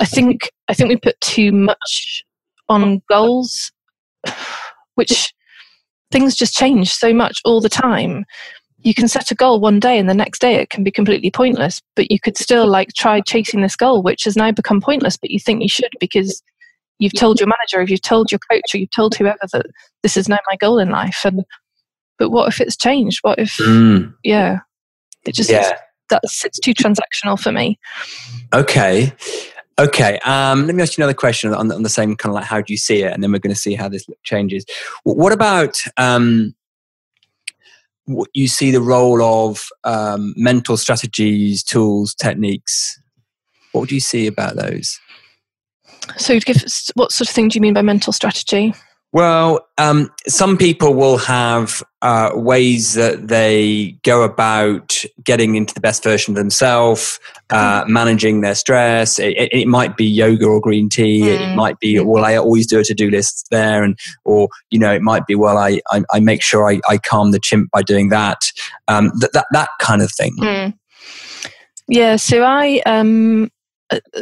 I 0.00 0.04
think, 0.04 0.50
I 0.68 0.74
think 0.74 0.88
we 0.88 0.96
put 0.96 1.20
too 1.20 1.52
much 1.52 2.24
on 2.68 3.02
goals, 3.08 3.70
which 4.96 5.32
things 6.10 6.34
just 6.34 6.54
change 6.54 6.92
so 6.92 7.12
much 7.14 7.40
all 7.44 7.60
the 7.60 7.68
time. 7.68 8.24
You 8.80 8.94
can 8.94 9.08
set 9.08 9.30
a 9.30 9.34
goal 9.34 9.58
one 9.60 9.80
day 9.80 9.98
and 9.98 10.08
the 10.08 10.14
next 10.14 10.40
day 10.40 10.54
it 10.54 10.70
can 10.70 10.84
be 10.84 10.90
completely 10.90 11.30
pointless, 11.30 11.82
but 11.96 12.10
you 12.10 12.20
could 12.20 12.36
still 12.36 12.66
like 12.66 12.92
try 12.92 13.20
chasing 13.20 13.62
this 13.62 13.76
goal, 13.76 14.02
which 14.02 14.24
has 14.24 14.36
now 14.36 14.52
become 14.52 14.80
pointless, 14.80 15.16
but 15.16 15.30
you 15.30 15.40
think 15.40 15.62
you 15.62 15.68
should 15.68 15.92
because 15.98 16.42
you've 16.98 17.14
told 17.14 17.40
your 17.40 17.48
manager, 17.48 17.80
if 17.80 17.90
you've 17.90 18.02
told 18.02 18.30
your 18.30 18.40
coach, 18.50 18.74
or 18.74 18.78
you've 18.78 18.90
told 18.90 19.14
whoever 19.14 19.38
that 19.52 19.66
this 20.02 20.16
is 20.16 20.28
now 20.28 20.38
my 20.48 20.56
goal 20.56 20.78
in 20.78 20.90
life. 20.90 21.20
And 21.24 21.44
but 22.18 22.30
what 22.30 22.48
if 22.48 22.60
it's 22.60 22.76
changed? 22.76 23.20
What 23.22 23.38
if 23.38 23.56
mm. 23.56 24.12
yeah, 24.22 24.60
it 25.26 25.34
just 25.34 25.50
yeah. 25.50 25.76
that's 26.08 26.44
it's 26.44 26.58
too 26.58 26.74
transactional 26.74 27.40
for 27.40 27.52
me. 27.52 27.78
Okay. 28.54 29.12
Okay, 29.78 30.18
um, 30.20 30.64
let 30.64 30.74
me 30.74 30.82
ask 30.82 30.96
you 30.96 31.02
another 31.02 31.12
question 31.12 31.52
on, 31.52 31.70
on, 31.70 31.82
the 31.82 31.90
same 31.90 32.16
kind 32.16 32.30
of 32.30 32.36
like 32.36 32.46
how 32.46 32.62
do 32.62 32.72
you 32.72 32.78
see 32.78 33.02
it, 33.02 33.12
and 33.12 33.22
then 33.22 33.30
we're 33.30 33.38
going 33.38 33.54
to 33.54 33.60
see 33.60 33.74
how 33.74 33.90
this 33.90 34.06
changes. 34.22 34.64
What 35.04 35.34
about 35.34 35.76
um, 35.98 36.54
you 38.34 38.48
see 38.48 38.70
the 38.70 38.80
role 38.80 39.22
of 39.22 39.68
um, 39.84 40.34
mental 40.36 40.76
strategies, 40.76 41.62
tools, 41.62 42.14
techniques? 42.14 43.00
What 43.72 43.88
do 43.88 43.94
you 43.94 44.00
see 44.00 44.26
about 44.26 44.56
those? 44.56 44.98
So, 46.16 46.38
give 46.38 46.64
what 46.94 47.12
sort 47.12 47.28
of 47.28 47.34
thing 47.34 47.48
do 47.48 47.56
you 47.56 47.60
mean 47.60 47.74
by 47.74 47.82
mental 47.82 48.12
strategy? 48.12 48.74
Well, 49.12 49.66
um, 49.78 50.10
some 50.26 50.58
people 50.58 50.92
will 50.92 51.16
have 51.16 51.82
uh, 52.02 52.32
ways 52.34 52.94
that 52.94 53.28
they 53.28 53.96
go 54.02 54.22
about 54.22 55.02
getting 55.24 55.54
into 55.54 55.72
the 55.72 55.80
best 55.80 56.02
version 56.02 56.32
of 56.32 56.36
themselves, 56.36 57.18
uh, 57.50 57.82
mm-hmm. 57.82 57.92
managing 57.92 58.40
their 58.40 58.54
stress. 58.54 59.18
It, 59.18 59.36
it, 59.38 59.52
it, 59.52 59.68
might 59.68 59.96
be 59.96 60.04
yoga 60.04 60.46
or 60.46 60.60
green 60.60 60.88
tea. 60.88 61.20
Mm. 61.20 61.52
It 61.52 61.56
might 61.56 61.78
be, 61.78 61.98
well, 62.00 62.24
I 62.24 62.36
always 62.36 62.66
do 62.66 62.80
a 62.80 62.84
to-do 62.84 63.08
list 63.08 63.46
there, 63.50 63.82
and 63.82 63.98
or 64.24 64.48
you 64.70 64.78
know, 64.78 64.92
it 64.92 65.02
might 65.02 65.26
be, 65.26 65.34
well, 65.34 65.56
I 65.56 65.80
I, 65.90 66.02
I 66.12 66.20
make 66.20 66.42
sure 66.42 66.70
I, 66.70 66.80
I 66.88 66.98
calm 66.98 67.30
the 67.30 67.40
chimp 67.40 67.70
by 67.70 67.82
doing 67.82 68.10
that. 68.10 68.38
Um, 68.88 69.12
that 69.20 69.32
that 69.32 69.46
that 69.52 69.68
kind 69.80 70.02
of 70.02 70.12
thing. 70.12 70.36
Mm. 70.38 70.74
Yeah. 71.88 72.16
So 72.16 72.42
I 72.42 72.82
um 72.84 73.50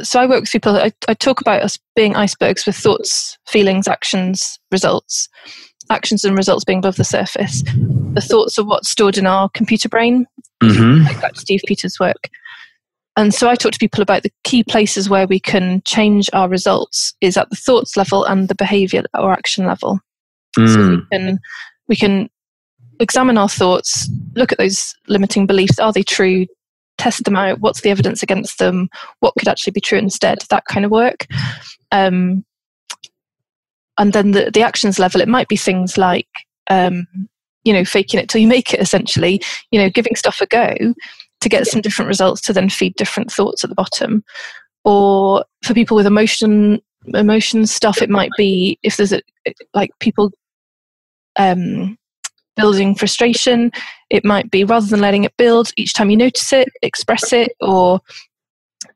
so 0.03 0.21
I 0.21 0.27
work 0.27 0.43
with 0.43 0.53
people. 0.53 0.77
I, 0.77 0.93
I 1.09 1.15
talk 1.15 1.41
about 1.41 1.63
us 1.63 1.79
being 1.97 2.17
icebergs 2.17 2.67
with 2.67 2.77
thoughts, 2.77 3.39
feelings, 3.47 3.89
actions, 3.89 4.59
results. 4.71 5.29
Actions 5.91 6.25
and 6.25 6.37
results 6.37 6.65
being 6.65 6.79
above 6.79 6.97
the 6.97 7.05
surface. 7.05 7.63
The 8.15 8.25
thoughts 8.27 8.59
are 8.59 8.65
what's 8.65 8.89
stored 8.89 9.19
in 9.19 9.27
our 9.27 9.51
computer 9.51 9.89
brain, 9.89 10.27
mm-hmm. 10.63 11.05
like 11.05 11.21
that 11.21 11.37
Steve 11.37 11.61
Peters' 11.67 12.01
work. 12.01 12.31
And 13.17 13.33
so 13.33 13.49
I 13.49 13.55
talk 13.55 13.73
to 13.73 13.79
people 13.79 14.03
about 14.03 14.23
the 14.23 14.33
key 14.45 14.65
places 14.65 15.09
where 15.09 15.27
we 15.27 15.39
can 15.39 15.83
change 15.85 16.29
our 16.33 16.49
results 16.49 17.15
is 17.21 17.37
at 17.37 17.51
the 17.51 17.57
thoughts 17.57 17.97
level 17.97 18.25
and 18.25 18.49
the 18.49 18.55
behavior 18.55 19.03
or 19.15 19.33
action 19.33 19.67
level. 19.67 20.01
Mm. 20.59 20.75
So 20.75 20.89
we 20.91 21.03
can 21.13 21.39
we 21.89 21.97
can 21.97 22.31
examine 23.01 23.39
our 23.39 23.49
thoughts, 23.49 24.09
look 24.35 24.53
at 24.53 24.59
those 24.59 24.95
limiting 25.09 25.47
beliefs. 25.47 25.79
Are 25.79 25.93
they 25.93 26.03
true? 26.03 26.47
Test 27.05 27.25
them 27.25 27.37
out 27.37 27.61
what's 27.61 27.83
the 27.83 27.91
evidence 27.91 28.23
against 28.23 28.59
them 28.59 28.89
what 29.21 29.35
could 29.39 29.47
actually 29.47 29.73
be 29.73 29.81
true 29.81 29.99
instead 29.99 30.39
that 30.49 30.65
kind 30.65 30.87
of 30.87 30.91
work. 30.91 31.27
Um, 31.93 32.47
and 33.99 34.15
then 34.15 34.31
the, 34.31 34.51
the 34.51 34.63
actions 34.63 34.99
level 34.99 35.21
it 35.21 35.29
might 35.29 35.49
be 35.49 35.57
things 35.57 35.99
like 35.99 36.29
um, 36.71 37.07
you 37.63 37.75
know 37.75 37.85
faking 37.85 38.19
it 38.19 38.31
till 38.31 38.41
you 38.41 38.49
make 38.49 38.73
it 38.73 38.81
essentially 38.81 39.43
you 39.71 39.79
know 39.79 39.91
giving 39.91 40.17
stuff 40.17 40.41
a 40.41 40.47
go 40.47 40.75
to 41.43 41.49
get 41.51 41.67
some 41.67 41.83
different 41.83 42.09
results 42.09 42.41
to 42.41 42.55
then 42.55 42.71
feed 42.71 42.95
different 42.97 43.31
thoughts 43.31 43.63
at 43.63 43.69
the 43.69 43.77
bottom. 43.77 44.25
Or 44.85 45.45
for 45.63 45.75
people 45.75 45.95
with 45.95 46.07
emotion 46.07 46.81
emotion 47.13 47.67
stuff 47.67 48.01
it 48.01 48.09
might 48.09 48.31
be 48.39 48.79
if 48.83 48.97
there's 48.97 49.13
a 49.13 49.21
like 49.75 49.91
people 50.01 50.31
um 51.37 51.99
building 52.57 52.95
frustration. 52.95 53.71
It 54.11 54.25
might 54.25 54.51
be 54.51 54.65
rather 54.65 54.87
than 54.87 55.01
letting 55.01 55.25
it 55.25 55.37
build, 55.37 55.73
each 55.77 55.95
time 55.95 56.11
you 56.11 56.17
notice 56.17 56.53
it, 56.53 56.69
express 56.83 57.33
it, 57.33 57.53
or 57.61 58.01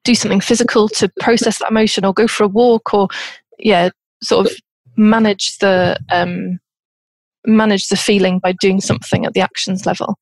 do 0.05 0.15
something 0.15 0.41
physical 0.41 0.89
to 0.89 1.11
process 1.21 1.59
that 1.59 1.71
emotion, 1.71 2.05
or 2.05 2.13
go 2.13 2.27
for 2.27 2.45
a 2.45 2.49
walk, 2.49 2.95
or 2.95 3.09
yeah, 3.59 3.91
sort 4.23 4.47
of 4.47 4.57
manage 4.97 5.59
the 5.59 5.99
um, 6.11 6.59
manage 7.47 7.89
the 7.89 7.97
feeling 7.97 8.39
by 8.39 8.53
doing 8.53 8.81
something 8.81 9.25
at 9.25 9.35
the 9.35 9.41
actions 9.41 9.87
level. 9.87 10.19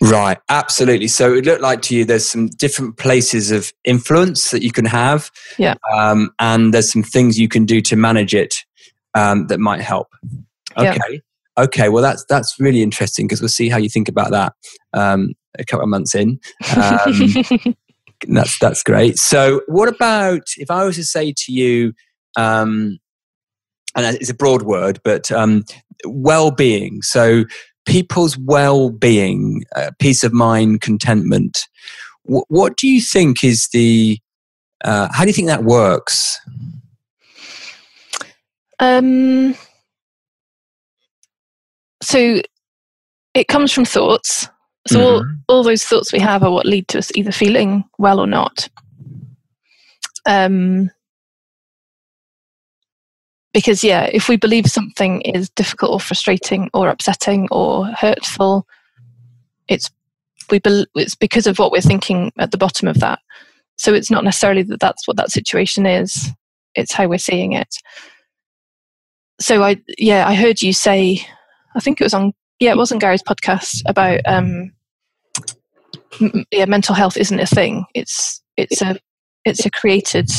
Right, 0.00 0.38
absolutely. 0.48 1.08
So 1.08 1.34
it 1.34 1.44
looked 1.44 1.62
like 1.62 1.82
to 1.82 1.96
you 1.96 2.04
there's 2.04 2.28
some 2.28 2.46
different 2.46 2.96
places 2.96 3.50
of 3.50 3.72
influence 3.84 4.50
that 4.52 4.62
you 4.62 4.70
can 4.70 4.84
have, 4.84 5.30
yeah, 5.58 5.74
um, 5.92 6.30
and 6.38 6.72
there's 6.72 6.90
some 6.92 7.02
things 7.02 7.38
you 7.38 7.48
can 7.48 7.64
do 7.64 7.80
to 7.82 7.96
manage 7.96 8.34
it 8.34 8.64
um, 9.14 9.48
that 9.48 9.58
might 9.58 9.80
help. 9.80 10.08
Okay. 10.76 10.98
Yeah. 11.10 11.18
Okay, 11.64 11.88
well 11.88 12.02
that's 12.02 12.24
that's 12.28 12.58
really 12.58 12.82
interesting 12.82 13.26
because 13.26 13.40
we'll 13.40 13.48
see 13.48 13.68
how 13.68 13.76
you 13.76 13.88
think 13.88 14.08
about 14.08 14.30
that 14.30 14.54
um, 14.94 15.34
a 15.58 15.64
couple 15.64 15.82
of 15.82 15.88
months 15.88 16.14
in. 16.14 16.40
Um, 16.76 17.76
that's 18.28 18.58
that's 18.58 18.82
great. 18.82 19.18
So, 19.18 19.60
what 19.66 19.88
about 19.88 20.42
if 20.56 20.70
I 20.70 20.84
was 20.84 20.96
to 20.96 21.04
say 21.04 21.34
to 21.36 21.52
you, 21.52 21.92
um, 22.36 22.98
and 23.94 24.16
it's 24.16 24.30
a 24.30 24.34
broad 24.34 24.62
word, 24.62 25.00
but 25.04 25.30
um, 25.32 25.64
well-being. 26.06 27.02
So, 27.02 27.44
people's 27.86 28.38
well-being, 28.38 29.64
uh, 29.76 29.90
peace 29.98 30.24
of 30.24 30.32
mind, 30.32 30.80
contentment. 30.80 31.66
W- 32.26 32.44
what 32.48 32.76
do 32.76 32.88
you 32.88 33.00
think 33.00 33.44
is 33.44 33.68
the? 33.72 34.18
Uh, 34.82 35.08
how 35.12 35.24
do 35.24 35.28
you 35.28 35.34
think 35.34 35.48
that 35.48 35.64
works? 35.64 36.38
Um 38.78 39.54
so 42.02 42.40
it 43.34 43.48
comes 43.48 43.72
from 43.72 43.84
thoughts. 43.84 44.48
So 44.88 44.98
mm-hmm. 44.98 45.28
all, 45.48 45.56
all 45.58 45.62
those 45.62 45.84
thoughts 45.84 46.12
we 46.12 46.20
have 46.20 46.42
are 46.42 46.50
what 46.50 46.66
lead 46.66 46.88
to 46.88 46.98
us 46.98 47.12
either 47.14 47.32
feeling 47.32 47.84
well 47.98 48.18
or 48.18 48.26
not. 48.26 48.68
Um, 50.26 50.90
because 53.52 53.82
yeah, 53.82 54.08
if 54.12 54.28
we 54.28 54.36
believe 54.36 54.66
something 54.66 55.20
is 55.22 55.50
difficult 55.50 55.92
or 55.92 56.00
frustrating 56.00 56.70
or 56.72 56.88
upsetting 56.88 57.48
or 57.50 57.86
hurtful, 57.86 58.66
it's 59.68 59.90
we 60.50 60.58
be, 60.60 60.86
it's 60.94 61.14
because 61.14 61.46
of 61.46 61.58
what 61.58 61.72
we're 61.72 61.80
thinking 61.80 62.32
at 62.38 62.50
the 62.50 62.58
bottom 62.58 62.88
of 62.88 63.00
that. 63.00 63.20
So 63.76 63.94
it's 63.94 64.10
not 64.10 64.24
necessarily 64.24 64.62
that 64.64 64.80
that's 64.80 65.06
what 65.06 65.16
that 65.16 65.30
situation 65.30 65.86
is; 65.86 66.30
it's 66.74 66.92
how 66.92 67.08
we're 67.08 67.18
seeing 67.18 67.52
it. 67.52 67.74
So 69.40 69.62
I 69.62 69.80
yeah, 69.98 70.28
I 70.28 70.34
heard 70.34 70.62
you 70.62 70.72
say 70.72 71.26
I 71.74 71.80
think 71.80 72.00
it 72.00 72.04
was 72.04 72.14
on 72.14 72.32
yeah, 72.60 72.72
it 72.72 72.76
was 72.76 72.92
on 72.92 72.98
Gary's 72.98 73.22
podcast 73.22 73.82
about 73.86 74.20
um, 74.26 74.72
m- 76.20 76.44
yeah, 76.50 76.66
mental 76.66 76.94
health 76.94 77.16
isn't 77.16 77.40
a 77.40 77.46
thing. 77.46 77.84
It's 77.94 78.42
it's 78.56 78.82
a 78.82 78.98
it's 79.44 79.64
a 79.64 79.70
created 79.70 80.30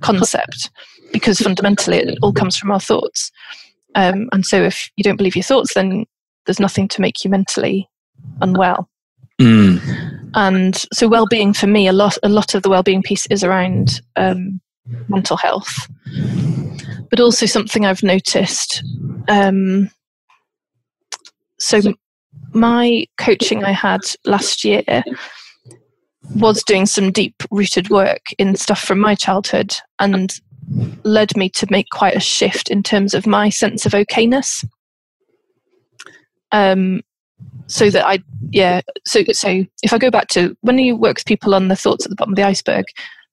concept 0.00 0.70
because 1.12 1.40
fundamentally 1.40 1.98
it 1.98 2.18
all 2.22 2.32
comes 2.32 2.56
from 2.56 2.70
our 2.70 2.80
thoughts. 2.80 3.30
Um, 3.94 4.28
and 4.32 4.44
so 4.44 4.62
if 4.62 4.90
you 4.96 5.02
don't 5.02 5.16
believe 5.16 5.36
your 5.36 5.42
thoughts, 5.42 5.74
then 5.74 6.04
there's 6.44 6.60
nothing 6.60 6.86
to 6.88 7.00
make 7.00 7.24
you 7.24 7.30
mentally 7.30 7.88
unwell. 8.40 8.88
Mm. 9.40 10.30
And 10.34 10.76
so 10.92 11.08
well-being 11.08 11.52
for 11.52 11.66
me, 11.66 11.88
a 11.88 11.92
lot 11.92 12.16
a 12.22 12.28
lot 12.28 12.54
of 12.54 12.62
the 12.62 12.70
well-being 12.70 13.02
piece 13.02 13.26
is 13.26 13.42
around 13.42 14.00
um, 14.16 14.60
mental 15.08 15.36
health, 15.36 15.88
but 17.10 17.20
also 17.20 17.46
something 17.46 17.84
I've 17.84 18.02
noticed. 18.02 18.84
Um, 19.28 19.90
so 21.58 21.80
my 22.52 23.06
coaching 23.18 23.64
I 23.64 23.72
had 23.72 24.00
last 24.24 24.64
year 24.64 24.82
was 26.34 26.62
doing 26.64 26.86
some 26.86 27.12
deep 27.12 27.34
rooted 27.50 27.90
work 27.90 28.22
in 28.38 28.56
stuff 28.56 28.80
from 28.80 28.98
my 28.98 29.14
childhood 29.14 29.74
and 29.98 30.32
led 31.04 31.36
me 31.36 31.48
to 31.50 31.66
make 31.70 31.86
quite 31.90 32.16
a 32.16 32.20
shift 32.20 32.70
in 32.70 32.82
terms 32.82 33.14
of 33.14 33.26
my 33.26 33.48
sense 33.48 33.86
of 33.86 33.92
okayness. 33.92 34.64
Um, 36.52 37.02
so 37.68 37.90
that 37.90 38.06
I, 38.06 38.20
yeah, 38.50 38.80
so 39.04 39.22
so 39.32 39.64
if 39.82 39.92
I 39.92 39.98
go 39.98 40.10
back 40.10 40.28
to 40.28 40.56
when 40.60 40.78
you 40.78 40.96
work 40.96 41.16
with 41.16 41.26
people 41.26 41.54
on 41.54 41.68
the 41.68 41.76
thoughts 41.76 42.06
at 42.06 42.10
the 42.10 42.16
bottom 42.16 42.32
of 42.32 42.36
the 42.36 42.44
iceberg, 42.44 42.84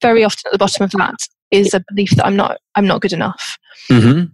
very 0.02 0.24
often 0.24 0.44
at 0.48 0.52
the 0.52 0.58
bottom 0.58 0.84
of 0.84 0.92
that 0.92 1.16
is 1.52 1.74
a 1.74 1.84
belief 1.90 2.12
that 2.12 2.26
I'm 2.26 2.36
not 2.36 2.58
I'm 2.76 2.88
not 2.88 3.02
good 3.02 3.14
enough. 3.14 3.58
Mm-hmm. 3.90 4.26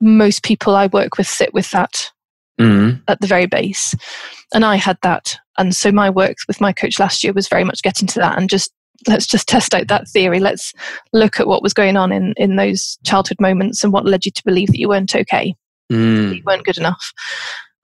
Most 0.00 0.42
people 0.42 0.76
I 0.76 0.86
work 0.86 1.18
with 1.18 1.26
sit 1.26 1.52
with 1.52 1.70
that 1.72 2.10
mm. 2.60 3.02
at 3.08 3.20
the 3.20 3.26
very 3.26 3.46
base. 3.46 3.94
And 4.54 4.64
I 4.64 4.76
had 4.76 4.98
that. 5.02 5.36
And 5.58 5.74
so 5.74 5.92
my 5.92 6.10
work 6.10 6.36
with 6.48 6.60
my 6.60 6.72
coach 6.72 6.98
last 6.98 7.22
year 7.24 7.32
was 7.32 7.48
very 7.48 7.64
much 7.64 7.82
getting 7.82 8.08
to 8.08 8.18
that 8.20 8.38
and 8.38 8.48
just 8.48 8.72
let's 9.08 9.26
just 9.26 9.48
test 9.48 9.74
out 9.74 9.88
that 9.88 10.08
theory. 10.08 10.40
Let's 10.40 10.72
look 11.12 11.40
at 11.40 11.46
what 11.46 11.62
was 11.62 11.74
going 11.74 11.96
on 11.96 12.12
in, 12.12 12.34
in 12.36 12.56
those 12.56 12.98
childhood 13.04 13.40
moments 13.40 13.82
and 13.82 13.92
what 13.92 14.04
led 14.04 14.26
you 14.26 14.32
to 14.32 14.44
believe 14.44 14.68
that 14.68 14.78
you 14.78 14.88
weren't 14.88 15.14
okay, 15.14 15.54
mm. 15.90 16.36
you 16.36 16.42
weren't 16.44 16.64
good 16.64 16.78
enough. 16.78 17.12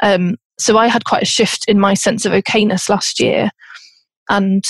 Um, 0.02 0.36
so 0.58 0.78
I 0.78 0.88
had 0.88 1.04
quite 1.04 1.22
a 1.22 1.26
shift 1.26 1.64
in 1.68 1.80
my 1.80 1.94
sense 1.94 2.24
of 2.24 2.32
okayness 2.32 2.88
last 2.88 3.20
year. 3.20 3.50
And 4.28 4.64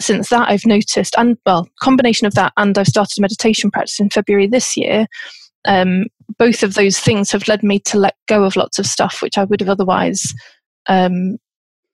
since 0.00 0.28
that, 0.30 0.48
I've 0.48 0.66
noticed, 0.66 1.14
and 1.16 1.36
well, 1.46 1.68
combination 1.80 2.26
of 2.26 2.34
that, 2.34 2.52
and 2.56 2.76
I've 2.76 2.88
started 2.88 3.20
meditation 3.20 3.70
practice 3.70 4.00
in 4.00 4.10
February 4.10 4.46
this 4.46 4.76
year. 4.76 5.06
Um, 5.66 6.06
both 6.38 6.62
of 6.62 6.74
those 6.74 6.98
things 6.98 7.30
have 7.30 7.48
led 7.48 7.62
me 7.62 7.78
to 7.80 7.98
let 7.98 8.16
go 8.26 8.44
of 8.44 8.56
lots 8.56 8.78
of 8.78 8.86
stuff 8.86 9.20
which 9.22 9.38
I 9.38 9.44
would 9.44 9.60
have 9.60 9.68
otherwise 9.68 10.34
um, 10.88 11.38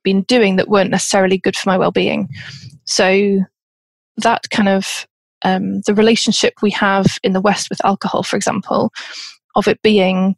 been 0.03 0.23
doing 0.23 0.57
that 0.57 0.69
weren't 0.69 0.91
necessarily 0.91 1.39
good 1.39 1.57
for 1.57 1.69
my 1.69 1.79
well-being. 1.79 2.29
So 2.85 3.41
that 4.19 4.49
kind 4.51 4.69
of 4.69 5.07
um, 5.43 5.81
the 5.83 5.95
relationship 5.95 6.55
we 6.63 6.71
have 6.73 7.19
in 7.23 7.33
the 7.33 7.41
West 7.41 7.71
with 7.71 7.85
alcohol, 7.85 8.23
for 8.23 8.37
example, 8.37 8.93
of 9.57 9.67
it 9.69 9.81
being 9.83 10.37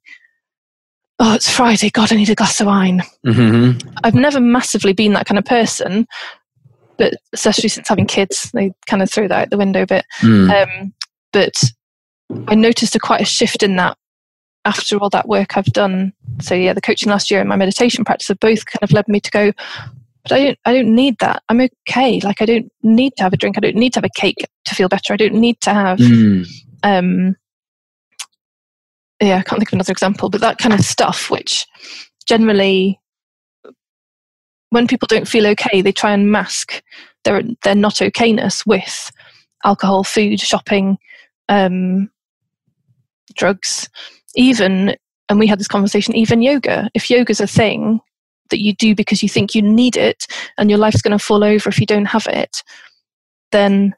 oh, 1.22 1.34
it's 1.34 1.48
Friday, 1.48 1.88
God, 1.88 2.12
I 2.12 2.16
need 2.16 2.30
a 2.30 2.34
glass 2.34 2.60
of 2.60 2.66
wine. 2.66 3.02
Mm-hmm. 3.24 3.88
I've 4.02 4.14
never 4.14 4.40
massively 4.40 4.92
been 4.92 5.12
that 5.12 5.26
kind 5.26 5.38
of 5.38 5.44
person, 5.44 6.06
but 6.98 7.14
especially 7.32 7.68
since 7.68 7.88
having 7.88 8.06
kids, 8.06 8.50
they 8.52 8.72
kind 8.86 9.02
of 9.02 9.10
threw 9.10 9.28
that 9.28 9.42
out 9.42 9.50
the 9.50 9.56
window 9.56 9.82
a 9.82 9.86
bit. 9.86 10.04
Mm. 10.20 10.50
Um, 10.50 10.94
but 11.32 11.54
I 12.48 12.54
noticed 12.54 12.94
a 12.94 12.98
quite 12.98 13.20
a 13.20 13.26
shift 13.26 13.62
in 13.62 13.76
that 13.76 13.96
after 14.64 14.96
all 14.98 15.10
that 15.10 15.28
work 15.28 15.56
I've 15.56 15.66
done. 15.66 16.12
So 16.40 16.54
yeah, 16.54 16.72
the 16.72 16.80
coaching 16.80 17.10
last 17.10 17.30
year 17.30 17.40
and 17.40 17.48
my 17.48 17.56
meditation 17.56 18.04
practice 18.04 18.28
have 18.28 18.40
both 18.40 18.64
kind 18.66 18.82
of 18.82 18.92
led 18.92 19.08
me 19.08 19.20
to 19.20 19.30
go. 19.30 19.52
But 20.22 20.32
I 20.32 20.44
don't. 20.44 20.58
I 20.66 20.72
don't 20.72 20.94
need 20.94 21.16
that. 21.18 21.42
I'm 21.48 21.60
okay. 21.88 22.20
Like 22.20 22.40
I 22.40 22.46
don't 22.46 22.70
need 22.82 23.14
to 23.16 23.24
have 23.24 23.32
a 23.32 23.36
drink. 23.36 23.56
I 23.56 23.60
don't 23.60 23.74
need 23.76 23.92
to 23.94 23.98
have 23.98 24.04
a 24.04 24.20
cake 24.20 24.46
to 24.66 24.74
feel 24.74 24.88
better. 24.88 25.12
I 25.12 25.16
don't 25.16 25.34
need 25.34 25.60
to 25.62 25.74
have. 25.74 25.98
Mm. 25.98 26.48
Um, 26.84 27.36
yeah, 29.20 29.38
I 29.38 29.42
can't 29.42 29.58
think 29.58 29.70
of 29.70 29.74
another 29.74 29.92
example, 29.92 30.30
but 30.30 30.40
that 30.40 30.58
kind 30.58 30.74
of 30.74 30.80
stuff, 30.80 31.30
which 31.30 31.66
generally, 32.26 33.00
when 34.70 34.86
people 34.86 35.06
don't 35.08 35.28
feel 35.28 35.46
okay, 35.48 35.80
they 35.80 35.92
try 35.92 36.12
and 36.12 36.30
mask 36.30 36.82
their 37.24 37.42
their 37.64 37.74
not 37.74 37.94
okayness 37.94 38.64
with 38.64 39.10
alcohol, 39.64 40.04
food, 40.04 40.40
shopping, 40.40 40.98
um, 41.48 42.10
drugs, 43.34 43.88
even. 44.34 44.96
And 45.28 45.38
we 45.38 45.46
had 45.46 45.58
this 45.58 45.68
conversation. 45.68 46.14
Even 46.14 46.42
yoga. 46.42 46.90
If 46.94 47.08
yoga's 47.08 47.40
a 47.40 47.46
thing 47.46 48.00
that 48.50 48.60
you 48.60 48.74
do 48.74 48.94
because 48.94 49.22
you 49.22 49.28
think 49.28 49.54
you 49.54 49.62
need 49.62 49.96
it, 49.96 50.26
and 50.58 50.68
your 50.68 50.78
life's 50.78 51.02
going 51.02 51.16
to 51.16 51.24
fall 51.24 51.42
over 51.42 51.68
if 51.68 51.80
you 51.80 51.86
don't 51.86 52.06
have 52.06 52.26
it, 52.26 52.62
then 53.50 53.94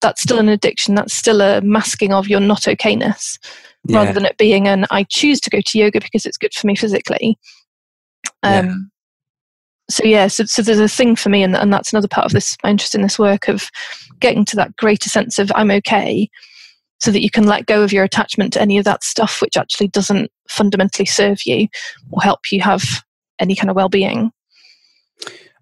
that's 0.00 0.22
still 0.22 0.38
an 0.38 0.48
addiction. 0.48 0.94
That's 0.94 1.14
still 1.14 1.40
a 1.40 1.60
masking 1.60 2.12
of 2.12 2.28
your 2.28 2.40
not 2.40 2.62
okayness 2.62 3.38
yeah. 3.86 3.98
rather 3.98 4.12
than 4.12 4.24
it 4.24 4.36
being 4.36 4.68
an 4.68 4.86
I 4.90 5.04
choose 5.04 5.40
to 5.40 5.50
go 5.50 5.60
to 5.60 5.78
yoga 5.78 6.00
because 6.00 6.26
it's 6.26 6.36
good 6.36 6.54
for 6.54 6.66
me 6.66 6.76
physically. 6.76 7.38
Um, 8.42 8.66
yeah. 8.66 8.74
So 9.88 10.04
yeah, 10.04 10.26
so, 10.26 10.44
so 10.44 10.62
there's 10.62 10.80
a 10.80 10.88
thing 10.88 11.14
for 11.14 11.28
me, 11.28 11.44
and, 11.44 11.56
and 11.56 11.72
that's 11.72 11.92
another 11.92 12.08
part 12.08 12.26
of 12.26 12.32
this. 12.32 12.56
My 12.64 12.70
interest 12.70 12.94
in 12.94 13.02
this 13.02 13.18
work 13.18 13.48
of 13.48 13.70
getting 14.18 14.44
to 14.46 14.56
that 14.56 14.76
greater 14.76 15.08
sense 15.08 15.38
of 15.38 15.52
I'm 15.54 15.70
okay, 15.70 16.28
so 17.00 17.10
that 17.10 17.22
you 17.22 17.30
can 17.30 17.46
let 17.46 17.66
go 17.66 17.82
of 17.82 17.92
your 17.92 18.04
attachment 18.04 18.52
to 18.54 18.60
any 18.60 18.78
of 18.78 18.84
that 18.84 19.04
stuff 19.04 19.40
which 19.42 19.56
actually 19.56 19.88
doesn't 19.88 20.30
fundamentally 20.48 21.06
serve 21.06 21.38
you 21.44 21.68
or 22.10 22.22
help 22.22 22.40
you 22.50 22.60
have 22.60 23.04
any 23.38 23.54
kind 23.54 23.70
of 23.70 23.76
well-being. 23.76 24.32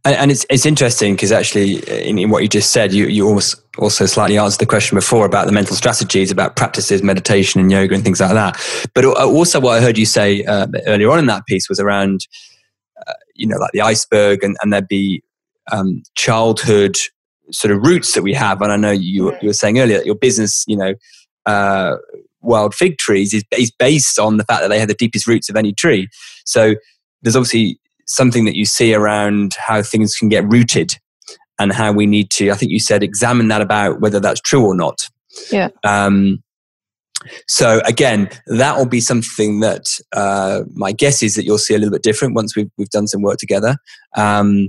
And, 0.05 0.16
and 0.16 0.31
it's 0.31 0.44
it's 0.51 0.66
interesting 0.66 1.14
because 1.14 1.33
actually, 1.33 1.77
in, 1.88 2.18
in, 2.18 2.31
what 2.31 2.42
you 2.42 2.49
just 2.49 2.73
said, 2.73 2.92
you 2.92 3.07
you 3.07 3.27
almost 3.27 3.57
also 3.79 4.05
slightly 4.05 4.37
answered 4.37 4.61
the 4.61 4.66
question 4.66 4.97
before 4.97 5.25
about 5.25 5.47
the 5.47 5.53
mental 5.53 5.75
strategies, 5.75 6.31
about 6.31 6.57
practices, 6.57 7.03
meditation, 7.03 7.61
and 7.61 7.73
yoga, 7.73 7.94
and 7.94 8.05
things 8.05 8.20
like 8.20 8.33
that. 8.33 8.61
But 8.94 9.07
also, 9.07 9.61
what 9.61 9.79
I 9.79 9.81
heard 9.81 9.97
you 9.97 10.05
say 10.05 10.44
uh, 10.44 10.66
earlier 10.87 11.11
on 11.11 11.18
in 11.18 11.27
that 11.27 11.47
piece 11.47 11.70
was 11.70 11.81
around, 11.81 12.27
uh, 13.07 13.14
you 13.35 13.47
know, 13.47 13.57
like 13.57 13.73
the 13.73 13.81
iceberg, 13.81 14.44
and, 14.44 14.57
and 14.62 14.73
there'd 14.73 14.88
be 14.88 15.23
um, 15.73 16.03
childhood 16.14 16.97
sort 17.51 17.73
of 17.73 17.83
roots 17.83 18.12
that 18.12 18.23
we 18.23 18.35
have. 18.35 18.61
And 18.61 18.73
I 18.73 18.77
know 18.77 18.90
you 18.90 19.33
you 19.40 19.49
were 19.49 19.55
saying 19.55 19.79
earlier 19.79 19.99
that 19.99 20.07
your 20.07 20.16
business, 20.16 20.64
you 20.68 20.77
know. 20.77 20.94
Uh, 21.46 21.96
wild 22.40 22.74
fig 22.74 22.98
trees 22.98 23.33
is, 23.33 23.44
is 23.57 23.70
based 23.70 24.18
on 24.18 24.37
the 24.37 24.44
fact 24.44 24.62
that 24.62 24.68
they 24.68 24.78
have 24.78 24.88
the 24.88 24.94
deepest 24.94 25.26
roots 25.26 25.48
of 25.48 25.57
any 25.57 25.72
tree. 25.72 26.09
So 26.44 26.74
there's 27.22 27.37
obviously 27.37 27.78
something 28.07 28.44
that 28.44 28.57
you 28.57 28.66
see 28.66 28.94
around 28.94 29.54
how 29.59 29.83
things 29.83 30.14
can 30.14 30.28
get 30.28 30.44
rooted 30.50 30.96
and 31.59 31.72
how 31.72 31.92
we 31.92 32.07
need 32.07 32.30
to, 32.33 32.50
I 32.50 32.54
think 32.54 32.70
you 32.70 32.80
said, 32.80 33.02
examine 33.02 33.48
that 33.48 33.62
about 33.62 34.00
whether 34.00 34.20
that's 34.20 34.40
true 34.40 34.64
or 34.64 34.74
not. 34.74 35.09
Yeah. 35.50 35.68
Um, 35.85 36.42
so 37.46 37.80
again, 37.87 38.28
that 38.48 38.76
will 38.76 38.87
be 38.87 39.00
something 39.00 39.61
that 39.61 39.85
uh, 40.14 40.62
my 40.74 40.92
guess 40.92 41.22
is 41.22 41.35
that 41.37 41.44
you'll 41.44 41.59
see 41.59 41.74
a 41.74 41.78
little 41.78 41.92
bit 41.92 42.02
different 42.02 42.35
once 42.35 42.54
we've 42.54 42.70
we've 42.76 42.90
done 42.90 43.07
some 43.07 43.22
work 43.22 43.38
together. 43.38 43.76
Um, 44.16 44.68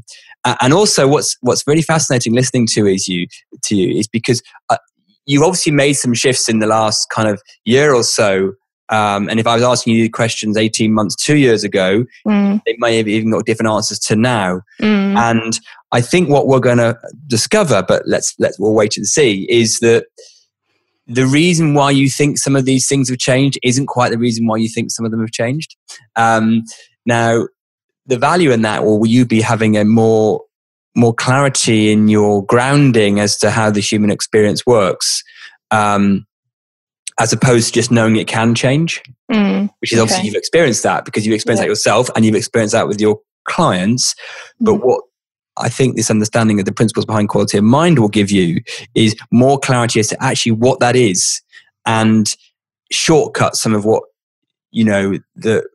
and 0.62 0.74
also, 0.74 1.08
what's 1.08 1.38
what's 1.42 1.68
really 1.68 1.82
fascinating 1.82 2.34
listening 2.34 2.68
to 2.68 2.86
is 2.88 3.08
you 3.08 3.28
to 3.64 3.76
you 3.76 3.98
is 3.98 4.08
because 4.08 4.42
uh, 4.70 4.78
you've 5.26 5.44
obviously 5.44 5.72
made 5.72 5.94
some 5.94 6.14
shifts 6.14 6.48
in 6.50 6.60
the 6.60 6.68
last 6.68 7.08
kind 7.10 7.28
of 7.28 7.42
year 7.66 7.94
or 7.94 8.04
so 8.04 8.54
um, 8.90 9.30
and 9.30 9.40
if 9.40 9.48
I 9.48 9.56
was 9.56 9.64
asking 9.64 9.96
you 9.96 10.10
questions 10.12 10.58
18 10.58 10.94
months, 10.94 11.16
two 11.16 11.38
years 11.38 11.64
ago, 11.64 12.06
mm. 12.28 12.62
they 12.66 12.76
may 12.78 12.98
have 12.98 13.08
even 13.08 13.32
got 13.32 13.46
different 13.46 13.72
answers 13.72 14.00
to 14.00 14.16
now. 14.16 14.62
Mm. 14.82 15.18
And 15.18 15.60
I 15.92 16.02
think 16.02 16.30
what 16.30 16.48
we're 16.48 16.60
going 16.60 16.78
to 16.78 16.98
discover, 17.28 17.84
but 17.88 18.04
let's, 18.06 18.36
let's, 18.38 18.60
we'll 18.60 18.74
wait 18.74 18.96
and 18.98 19.08
see, 19.08 19.48
is 19.50 19.80
that 19.80 20.06
the 21.08 21.26
reason 21.26 21.74
why 21.74 21.92
you 21.92 22.10
think 22.10 22.38
some 22.38 22.56
of 22.56 22.66
these 22.66 22.88
things 22.88 23.10
have 23.10 23.18
changed 23.18 23.60
isn't 23.64 23.88
quite 23.88 24.12
the 24.12 24.18
reason 24.18 24.46
why 24.46 24.58
you 24.58 24.70
think 24.70 24.92
some 24.92 25.06
of 25.06 25.12
them 25.12 25.22
have 25.22 25.32
changed. 25.32 25.76
Um, 26.16 26.64
now, 27.06 27.48
the 28.06 28.18
value 28.18 28.52
in 28.52 28.62
that, 28.64 28.84
or 28.84 29.00
will 29.00 29.08
you 29.08 29.26
be 29.26 29.42
having 29.42 29.78
a 29.78 29.86
more, 29.86 30.42
more 30.96 31.14
clarity 31.14 31.92
in 31.92 32.08
your 32.08 32.46
grounding 32.46 33.20
as 33.20 33.38
to 33.40 33.52
how 33.52 33.70
the 33.70 33.80
human 33.80 34.10
experience 34.10 34.66
works? 34.66 35.24
Um, 35.72 36.26
as 37.18 37.32
opposed 37.32 37.68
to 37.68 37.74
just 37.74 37.92
knowing 37.92 38.18
it 38.18 38.28
can 38.28 38.54
change, 38.56 39.02
mm, 39.32 39.70
which 39.80 39.94
is 39.94 40.00
obviously 40.00 40.26
you've 40.26 40.36
experienced 40.36 40.84
that 40.84 41.06
because 41.06 41.26
you've 41.26 41.34
experienced 41.34 41.62
yeah. 41.62 41.68
that 41.68 41.72
yourself 41.72 42.10
and 42.16 42.26
you've 42.26 42.36
experienced 42.36 42.74
that 42.74 42.88
with 42.88 43.00
your 43.00 43.20
clients. 43.46 44.14
Mm. 44.62 44.66
But 44.66 44.74
what 44.86 45.02
I 45.58 45.70
think 45.70 45.96
this 45.96 46.12
understanding 46.12 46.60
of 46.60 46.66
the 46.66 46.74
principles 46.74 47.06
behind 47.06 47.30
quality 47.30 47.58
of 47.58 47.64
mind 47.64 48.00
will 48.00 48.10
give 48.10 48.32
you 48.32 48.62
is 48.94 49.16
more 49.32 49.58
clarity 49.60 50.00
as 50.02 50.10
to 50.10 50.22
actually 50.22 50.52
what 50.54 50.80
that 50.82 50.96
is 50.96 51.42
and 51.86 52.36
shortcut 52.92 53.56
some 53.56 53.74
of 53.74 53.86
what 53.86 54.04
you 54.72 54.84
know 54.84 55.18
that 55.36 55.68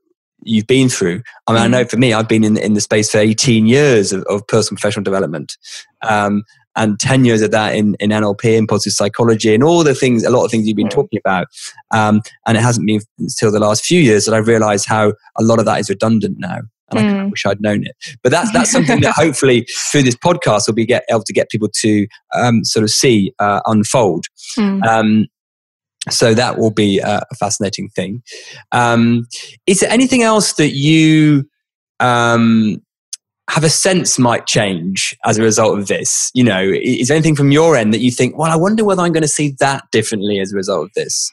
you've 0.42 0.66
been 0.66 0.88
through. 0.88 1.22
I 1.46 1.52
mean, 1.52 1.62
mm. 1.62 1.64
I 1.64 1.68
know 1.68 1.84
for 1.84 1.96
me, 1.96 2.12
I've 2.12 2.28
been 2.28 2.44
in 2.44 2.56
in 2.56 2.74
the 2.74 2.80
space 2.80 3.10
for 3.10 3.18
18 3.18 3.66
years 3.66 4.12
of, 4.12 4.22
of 4.24 4.46
personal 4.46 4.76
professional 4.76 5.04
development. 5.04 5.56
Um, 6.02 6.44
and 6.76 6.98
10 7.00 7.24
years 7.24 7.42
of 7.42 7.50
that 7.50 7.74
in, 7.74 7.96
in 7.98 8.10
NLP 8.10 8.56
and 8.56 8.68
positive 8.68 8.92
psychology 8.92 9.54
and 9.54 9.64
all 9.64 9.82
the 9.82 9.94
things, 9.94 10.24
a 10.24 10.30
lot 10.30 10.44
of 10.44 10.50
things 10.50 10.66
you've 10.66 10.76
been 10.76 10.86
mm. 10.86 10.92
talking 10.92 11.18
about. 11.18 11.48
Um, 11.90 12.22
and 12.46 12.56
it 12.56 12.60
hasn't 12.60 12.86
been 12.86 13.00
until 13.18 13.50
the 13.50 13.58
last 13.58 13.84
few 13.84 14.00
years 14.00 14.24
that 14.24 14.34
I've 14.34 14.46
realized 14.46 14.86
how 14.86 15.14
a 15.36 15.42
lot 15.42 15.58
of 15.58 15.64
that 15.64 15.80
is 15.80 15.90
redundant 15.90 16.36
now. 16.38 16.60
And 16.90 16.98
mm. 17.00 17.20
I 17.20 17.24
wish 17.26 17.44
I'd 17.46 17.60
known 17.60 17.84
it. 17.84 17.96
But 18.22 18.30
that's, 18.30 18.52
that's 18.52 18.70
something 18.70 19.00
that 19.00 19.14
hopefully 19.16 19.66
through 19.90 20.04
this 20.04 20.16
podcast 20.16 20.66
will 20.66 20.74
be 20.74 20.86
get, 20.86 21.04
able 21.10 21.24
to 21.24 21.32
get 21.32 21.50
people 21.50 21.68
to 21.80 22.06
um, 22.34 22.64
sort 22.64 22.84
of 22.84 22.90
see 22.90 23.34
uh, 23.38 23.60
unfold. 23.66 24.26
Mm. 24.56 25.26
So 26.08 26.32
that 26.32 26.58
will 26.58 26.70
be 26.70 26.98
a, 26.98 27.22
a 27.30 27.34
fascinating 27.34 27.90
thing. 27.90 28.22
Um, 28.72 29.26
is 29.66 29.80
there 29.80 29.90
anything 29.90 30.22
else 30.22 30.54
that 30.54 30.70
you 30.70 31.44
um, 32.00 32.80
have 33.50 33.64
a 33.64 33.68
sense 33.68 34.18
might 34.18 34.46
change 34.46 35.16
as 35.26 35.36
a 35.36 35.42
result 35.42 35.78
of 35.78 35.88
this? 35.88 36.30
You 36.32 36.44
know, 36.44 36.62
is 36.62 37.08
there 37.08 37.16
anything 37.16 37.36
from 37.36 37.52
your 37.52 37.76
end 37.76 37.92
that 37.92 38.00
you 38.00 38.10
think, 38.10 38.38
well, 38.38 38.50
I 38.50 38.56
wonder 38.56 38.84
whether 38.84 39.02
I'm 39.02 39.12
going 39.12 39.22
to 39.22 39.28
see 39.28 39.54
that 39.60 39.84
differently 39.92 40.40
as 40.40 40.52
a 40.52 40.56
result 40.56 40.84
of 40.86 40.92
this? 40.94 41.30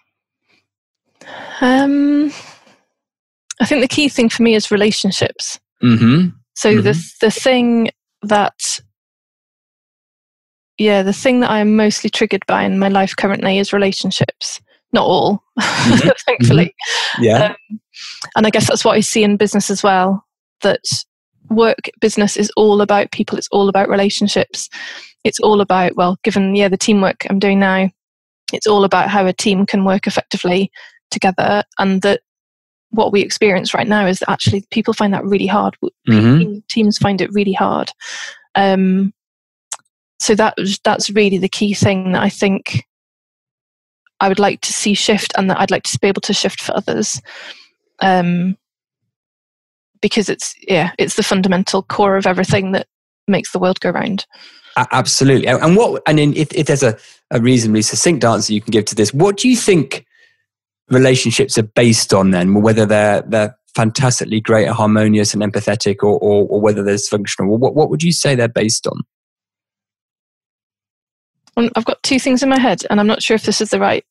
Um, 1.62 2.32
I 3.62 3.66
think 3.66 3.82
the 3.82 3.88
key 3.88 4.10
thing 4.10 4.30
for 4.30 4.44
me 4.44 4.56
is 4.56 4.70
relationships. 4.70 5.60
Mm-hmm. 5.82 6.30
So 6.56 6.74
mm-hmm. 6.74 6.82
the 6.82 7.14
the 7.22 7.32
thing 7.32 7.90
that, 8.24 8.80
yeah, 10.78 11.04
the 11.04 11.14
thing 11.14 11.40
that 11.42 11.52
I 11.52 11.60
am 11.60 11.76
mostly 11.76 12.10
triggered 12.10 12.46
by 12.48 12.64
in 12.64 12.80
my 12.80 12.88
life 12.88 13.16
currently 13.16 13.58
is 13.58 13.74
relationships. 13.74 14.62
Not 14.94 15.06
all, 15.06 15.44
mm-hmm. 15.60 16.10
thankfully. 16.26 16.74
Mm-hmm. 17.16 17.24
Yeah. 17.24 17.56
Um, 17.72 17.80
and 18.36 18.48
I 18.48 18.50
guess 18.50 18.68
that's 18.68 18.86
what 18.86 18.96
I 18.96 19.02
see 19.02 19.24
in 19.24 19.38
business 19.38 19.70
as 19.70 19.84
well. 19.84 20.24
That 20.62 20.80
work 21.50 21.90
business 22.02 22.38
is 22.38 22.52
all 22.58 22.82
about 22.82 23.12
people 23.12 23.38
it's 23.38 23.48
all 23.52 23.70
about 23.70 23.90
relationships 23.90 24.70
it's 25.24 25.40
all 25.40 25.62
about 25.62 25.96
well 25.96 26.18
given 26.24 26.56
yeah 26.56 26.68
the 26.68 26.78
teamwork 26.78 27.26
i'm 27.30 27.40
doing 27.40 27.60
now 27.60 27.90
it's 28.54 28.68
all 28.68 28.84
about 28.84 29.10
how 29.10 29.26
a 29.26 29.34
team 29.34 29.66
can 29.66 29.86
work 29.86 30.08
effectively 30.08 30.72
together 31.12 31.64
and 31.80 32.02
that 32.02 32.22
what 32.92 33.12
we 33.12 33.22
experience 33.22 33.74
right 33.74 33.88
now 33.88 34.06
is 34.06 34.20
that 34.20 34.30
actually 34.30 34.66
people 34.72 34.94
find 34.94 35.14
that 35.14 35.26
really 35.26 35.48
hard 35.48 35.76
mm-hmm. 36.08 36.60
teams 36.70 36.98
find 36.98 37.22
it 37.22 37.32
really 37.34 37.54
hard 37.54 37.92
um, 38.56 39.14
so 40.20 40.36
that 40.36 40.56
that's 40.84 41.10
really 41.10 41.38
the 41.38 41.50
key 41.50 41.74
thing 41.74 42.12
that 42.12 42.22
i 42.22 42.30
think 42.30 42.84
i 44.20 44.28
would 44.28 44.40
like 44.40 44.62
to 44.62 44.74
see 44.74 44.94
shift 44.94 45.34
and 45.38 45.50
that 45.50 45.60
i'd 45.60 45.72
like 45.72 45.84
to 45.84 45.98
be 46.00 46.08
able 46.08 46.22
to 46.22 46.34
shift 46.34 46.62
for 46.62 46.76
others 46.76 47.22
um, 48.00 48.58
because 50.02 50.30
it's 50.30 50.56
yeah, 50.68 50.92
it's 50.98 51.16
the 51.16 51.24
fundamental 51.24 51.84
core 51.84 52.18
of 52.18 52.28
everything 52.28 52.72
that 52.74 52.88
makes 53.28 53.52
the 53.52 53.60
world 53.60 53.80
go 53.80 53.90
round. 53.90 54.26
Absolutely. 54.92 55.48
And 55.48 55.76
what 55.76 56.04
and 56.08 56.20
if, 56.20 56.54
if 56.54 56.68
there's 56.68 56.84
a, 56.84 56.98
a 57.32 57.42
reasonably 57.42 57.82
succinct 57.82 58.24
answer 58.24 58.54
you 58.54 58.62
can 58.62 58.72
give 58.72 58.86
to 58.86 58.96
this, 58.96 59.14
what 59.14 59.38
do 59.38 59.50
you 59.50 59.58
think 59.58 60.06
relationships 60.90 61.58
are 61.58 61.64
based 61.64 62.14
on 62.14 62.32
then? 62.32 62.54
Whether 62.54 62.86
they're 62.86 63.22
they're 63.22 63.58
fantastically 63.76 64.40
great, 64.40 64.66
and 64.66 64.76
harmonious, 64.76 65.34
and 65.34 65.44
empathetic, 65.44 65.98
or, 66.02 66.20
or, 66.20 66.48
or 66.48 66.62
whether 66.62 66.84
they're 66.84 66.96
dysfunctional. 66.96 67.58
What 67.58 67.76
what 67.76 67.90
would 67.90 68.04
you 68.04 68.12
say 68.12 68.36
they're 68.36 68.48
based 68.48 68.86
on? 68.86 69.02
I've 71.58 71.86
got 71.86 72.02
two 72.04 72.20
things 72.20 72.44
in 72.44 72.50
my 72.50 72.60
head, 72.60 72.84
and 72.90 73.00
I'm 73.00 73.08
not 73.08 73.24
sure 73.24 73.36
if 73.36 73.44
this 73.44 73.62
is 73.62 73.72
the 73.72 73.80
right. 73.80 74.06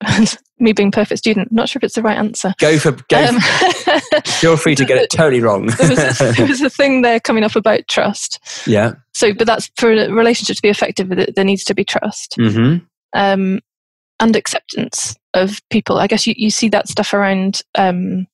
me 0.60 0.72
being 0.72 0.90
perfect 0.90 1.18
student, 1.18 1.50
not 1.50 1.68
sure 1.68 1.80
if 1.80 1.84
it's 1.84 1.94
the 1.94 2.02
right 2.02 2.16
answer. 2.16 2.54
Go 2.58 2.78
for 2.78 2.92
go. 3.08 3.24
Um, 3.24 3.40
feel 4.26 4.56
free 4.56 4.74
to 4.74 4.84
get 4.84 4.98
it 4.98 5.10
totally 5.12 5.40
wrong. 5.40 5.66
there, 5.66 5.88
was 5.90 6.20
a, 6.20 6.32
there 6.32 6.46
was 6.46 6.60
a 6.62 6.70
thing 6.70 7.02
there 7.02 7.20
coming 7.20 7.44
up 7.44 7.56
about 7.56 7.86
trust. 7.88 8.38
Yeah. 8.66 8.94
So, 9.12 9.34
but 9.34 9.46
that's 9.46 9.70
for 9.76 9.92
a 9.92 10.12
relationship 10.12 10.56
to 10.56 10.62
be 10.62 10.68
effective. 10.68 11.08
There 11.34 11.44
needs 11.44 11.64
to 11.64 11.74
be 11.74 11.84
trust. 11.84 12.36
Mm-hmm. 12.38 12.84
Um, 13.14 13.60
and 14.20 14.36
acceptance 14.36 15.16
of 15.34 15.60
people. 15.70 15.98
I 15.98 16.06
guess 16.06 16.26
you, 16.26 16.34
you 16.36 16.50
see 16.50 16.68
that 16.70 16.88
stuff 16.88 17.14
around, 17.14 17.62
um, 17.76 18.26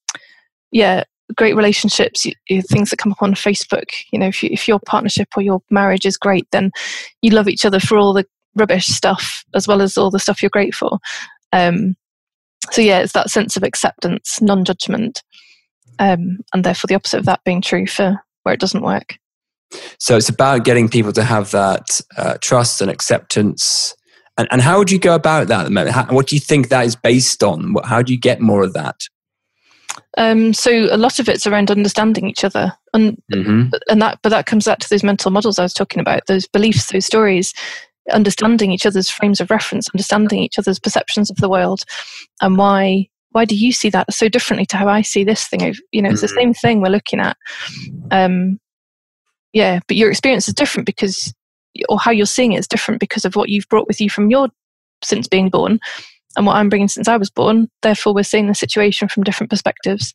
yeah, 0.71 1.05
great 1.37 1.57
relationships, 1.57 2.27
things 2.49 2.91
that 2.91 2.99
come 2.99 3.13
up 3.13 3.23
on 3.23 3.35
Facebook. 3.35 3.91
You 4.13 4.19
know, 4.19 4.29
if, 4.29 4.43
you, 4.43 4.51
if 4.53 4.67
your 4.69 4.81
partnership 4.81 5.29
or 5.37 5.43
your 5.43 5.61
marriage 5.71 6.07
is 6.07 6.17
great, 6.17 6.47
then 6.53 6.71
you 7.23 7.31
love 7.31 7.49
each 7.49 7.65
other 7.65 7.81
for 7.81 7.99
all 7.99 8.13
the 8.13 8.27
rubbish 8.55 8.87
stuff 8.87 9.45
as 9.55 9.67
well 9.67 9.83
as 9.83 9.97
all 9.97 10.11
the 10.11 10.19
stuff 10.19 10.43
you're 10.43 10.51
great 10.51 10.75
for. 10.75 10.99
Um, 11.53 11.97
so 12.71 12.81
yeah, 12.81 13.01
it's 13.01 13.13
that 13.13 13.31
sense 13.31 13.57
of 13.57 13.63
acceptance, 13.63 14.41
non-judgment, 14.41 15.23
um, 15.99 16.39
and 16.53 16.65
therefore 16.65 16.87
the 16.89 16.95
opposite 16.95 17.19
of 17.19 17.27
that 17.27 17.45
being 17.45 17.61
true 17.61 17.87
for 17.87 18.19
where 18.43 18.55
it 18.55 18.61
doesn't 18.61 18.83
work. 18.83 19.17
So 19.99 20.17
it's 20.17 20.29
about 20.29 20.65
getting 20.65 20.89
people 20.89 21.13
to 21.13 21.25
have 21.25 21.51
that 21.51 22.01
uh, 22.17 22.39
trust 22.41 22.81
and 22.81 22.91
acceptance 22.91 23.95
and, 24.37 24.49
and 24.51 24.61
how 24.61 24.79
would 24.79 24.91
you 24.91 24.99
go 24.99 25.15
about 25.15 25.49
that 25.49 25.61
at 25.61 25.65
the 25.65 25.71
moment? 25.71 25.95
How, 25.95 26.07
what 26.07 26.27
do 26.27 26.37
you 26.37 26.41
think 26.41 26.69
that 26.69 26.85
is 26.85 26.97
based 26.97 27.43
on? 27.43 27.75
How 27.85 28.03
do 28.03 28.13
you 28.13 28.19
get 28.19 28.41
more 28.41 28.63
of 28.63 28.73
that? 28.73 28.97
Um, 30.17 30.53
so 30.53 30.71
a 30.93 30.97
lot 30.97 31.19
of 31.19 31.29
it's 31.29 31.47
around 31.47 31.71
understanding 31.71 32.29
each 32.29 32.45
other, 32.45 32.73
and 32.93 33.21
mm-hmm. 33.33 33.75
and 33.89 34.03
that 34.03 34.19
but 34.23 34.29
that 34.31 34.47
comes 34.47 34.65
back 34.65 34.79
to 34.81 34.89
those 34.89 35.03
mental 35.03 35.31
models 35.31 35.59
I 35.59 35.63
was 35.63 35.75
talking 35.75 36.01
about, 36.01 36.27
those 36.27 36.47
beliefs, 36.47 36.91
those 36.91 37.07
stories, 37.07 37.53
understanding 38.13 38.71
each 38.71 38.87
other's 38.87 39.09
frames 39.09 39.41
of 39.41 39.51
reference, 39.51 39.89
understanding 39.95 40.41
each 40.41 40.59
other's 40.59 40.79
perceptions 40.79 41.31
of 41.31 41.37
the 41.37 41.49
world, 41.49 41.85
and 42.41 42.59
why 42.59 43.09
why 43.31 43.45
do 43.45 43.57
you 43.57 43.73
see 43.73 43.91
that 43.91 44.13
so 44.13 44.29
differently 44.29 44.65
to 44.67 44.77
how 44.77 44.89
I 44.89 45.03
see 45.03 45.25
this 45.25 45.49
thing? 45.49 45.75
You 45.91 46.03
know, 46.03 46.11
it's 46.11 46.23
mm-hmm. 46.23 46.35
the 46.35 46.41
same 46.41 46.55
thing 46.55 46.81
we're 46.81 46.89
looking 46.89 47.19
at. 47.19 47.37
Um, 48.13 48.61
yeah, 49.53 49.81
but 49.89 49.97
your 49.97 50.11
experience 50.11 50.47
is 50.47 50.55
different 50.55 50.87
because 50.87 51.35
or 51.89 51.99
how 51.99 52.11
you're 52.11 52.27
seeing 52.27 52.53
it 52.53 52.59
is 52.59 52.69
different 52.69 53.01
because 53.01 53.25
of 53.25 53.35
what 53.35 53.49
you've 53.49 53.69
brought 53.69 53.89
with 53.89 54.01
you 54.01 54.09
from 54.09 54.31
your 54.31 54.49
since 55.03 55.27
being 55.27 55.51
born 55.51 55.81
and 56.37 56.47
what 56.47 56.57
I'm 56.57 56.69
bringing 56.69 56.89
since 56.89 57.09
I 57.09 57.17
was 57.17 57.31
born. 57.31 57.69
Therefore, 57.83 58.15
we're 58.15 58.23
seeing 58.25 58.47
the 58.47 58.55
situation 58.55 59.09
from 59.09 59.25
different 59.25 59.51
perspectives. 59.51 60.13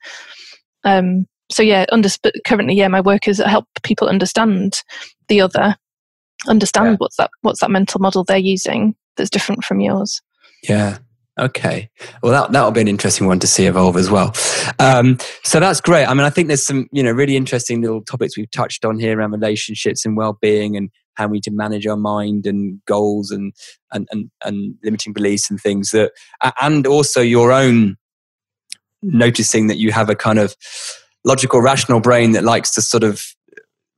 Um, 0.84 1.28
so 1.52 1.64
yeah, 1.64 1.86
under, 1.92 2.10
currently, 2.46 2.76
yeah, 2.76 2.88
my 2.88 3.02
work 3.02 3.28
is 3.28 3.38
to 3.38 3.48
help 3.48 3.66
people 3.84 4.08
understand 4.08 4.82
the 5.28 5.42
other, 5.42 5.76
understand 6.48 6.92
yeah. 6.92 6.96
what's 6.98 7.18
that 7.18 7.32
what's 7.42 7.62
that 7.62 7.72
mental 7.72 8.00
model 8.00 8.24
they're 8.24 8.38
using 8.38 8.96
that's 9.18 9.30
different 9.30 9.64
from 9.64 9.80
yours. 9.80 10.22
Yeah. 10.64 10.98
Okay. 11.40 11.90
Well, 12.22 12.34
that 12.34 12.52
that'll 12.52 12.72
be 12.72 12.82
an 12.82 12.88
interesting 12.88 13.28
one 13.28 13.40
to 13.40 13.48
see 13.48 13.66
evolve 13.66 13.96
as 13.96 14.10
well. 14.10 14.34
Um, 14.78 15.18
so 15.44 15.60
that's 15.60 15.80
great. 15.80 16.06
I 16.06 16.14
mean, 16.14 16.26
I 16.26 16.30
think 16.30 16.48
there's 16.48 16.66
some 16.66 16.88
you 16.92 17.02
know 17.02 17.12
really 17.12 17.38
interesting 17.38 17.82
little 17.82 18.02
topics 18.02 18.38
we've 18.38 18.52
touched 18.52 18.84
on 18.84 19.00
here 19.00 19.18
around 19.18 19.32
relationships 19.32 20.06
and 20.06 20.18
well-being 20.18 20.76
and 20.76 20.90
how 21.14 21.28
we 21.28 21.38
need 21.38 21.44
to 21.44 21.52
manage 21.52 21.88
our 21.88 21.98
mind 21.98 22.46
and 22.46 22.82
goals 22.86 23.32
and 23.32 23.54
and 23.94 24.08
and, 24.12 24.30
and 24.44 24.76
limiting 24.84 25.14
beliefs 25.14 25.50
and 25.50 25.62
things 25.62 25.92
that 25.92 26.12
and 26.62 26.86
also 26.86 27.22
your 27.22 27.52
own 27.52 27.96
noticing 29.02 29.68
that 29.68 29.78
you 29.78 29.94
have 29.94 30.10
a 30.10 30.16
kind 30.16 30.40
of 30.40 30.56
logical 31.24 31.62
rational 31.62 32.02
brain 32.02 32.34
that 32.34 32.44
likes 32.44 32.74
to 32.74 32.82
sort 32.82 33.04
of 33.04 33.24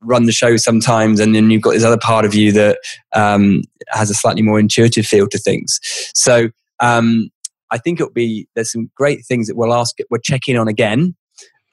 run 0.02 0.24
the 0.24 0.32
show 0.32 0.56
sometimes 0.56 1.20
and 1.20 1.34
then 1.34 1.50
you've 1.50 1.62
got 1.62 1.72
this 1.72 1.84
other 1.84 1.98
part 1.98 2.24
of 2.24 2.34
you 2.34 2.52
that 2.52 2.78
um, 3.14 3.62
has 3.88 4.10
a 4.10 4.14
slightly 4.14 4.42
more 4.42 4.58
intuitive 4.58 5.06
feel 5.06 5.28
to 5.28 5.38
things 5.38 5.78
so 6.14 6.48
um, 6.80 7.28
i 7.70 7.78
think 7.78 8.00
it'll 8.00 8.12
be 8.12 8.46
there's 8.54 8.72
some 8.72 8.90
great 8.96 9.24
things 9.26 9.46
that 9.46 9.56
we'll 9.56 9.74
ask 9.74 9.96
we'll 10.10 10.20
check 10.20 10.48
in 10.48 10.56
on 10.56 10.68
again 10.68 11.14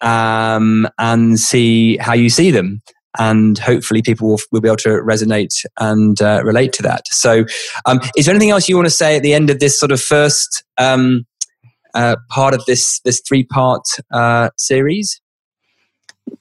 um, 0.01 0.87
and 0.97 1.39
see 1.39 1.97
how 1.97 2.13
you 2.13 2.29
see 2.29 2.51
them 2.51 2.81
and 3.17 3.57
hopefully 3.57 4.01
people 4.01 4.29
will, 4.29 4.39
will 4.51 4.61
be 4.61 4.69
able 4.69 4.77
to 4.77 4.89
resonate 4.89 5.65
and 5.79 6.21
uh, 6.21 6.41
relate 6.43 6.73
to 6.73 6.83
that. 6.83 7.07
So, 7.07 7.45
um, 7.85 7.99
is 8.15 8.25
there 8.25 8.35
anything 8.35 8.51
else 8.51 8.69
you 8.69 8.75
want 8.75 8.85
to 8.85 8.93
say 8.93 9.15
at 9.15 9.23
the 9.23 9.33
end 9.33 9.49
of 9.49 9.59
this 9.59 9.79
sort 9.79 9.91
of 9.91 9.99
first 9.99 10.63
um, 10.77 11.25
uh, 11.95 12.17
part 12.29 12.53
of 12.53 12.63
this 12.65 12.99
this 13.01 13.21
three 13.27 13.43
part 13.43 13.83
uh, 14.13 14.49
series? 14.57 15.19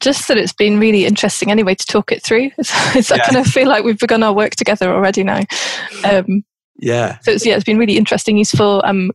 Just 0.00 0.28
that 0.28 0.36
it's 0.36 0.52
been 0.52 0.78
really 0.78 1.04
interesting 1.04 1.50
anyway 1.50 1.74
to 1.74 1.86
talk 1.86 2.12
it 2.12 2.22
through. 2.22 2.50
It's, 2.58 2.72
it's, 2.96 3.10
yeah. 3.10 3.16
I 3.16 3.18
kind 3.20 3.36
of 3.36 3.46
feel 3.46 3.68
like 3.68 3.84
we've 3.84 3.98
begun 3.98 4.22
our 4.22 4.32
work 4.32 4.56
together 4.56 4.92
already 4.92 5.24
now. 5.24 5.42
Um, 6.04 6.44
yeah. 6.78 7.18
So 7.22 7.32
it's, 7.32 7.44
yeah, 7.44 7.54
it's 7.54 7.64
been 7.64 7.78
really 7.78 7.96
interesting, 7.96 8.36
useful. 8.38 8.82
I'm 8.84 9.10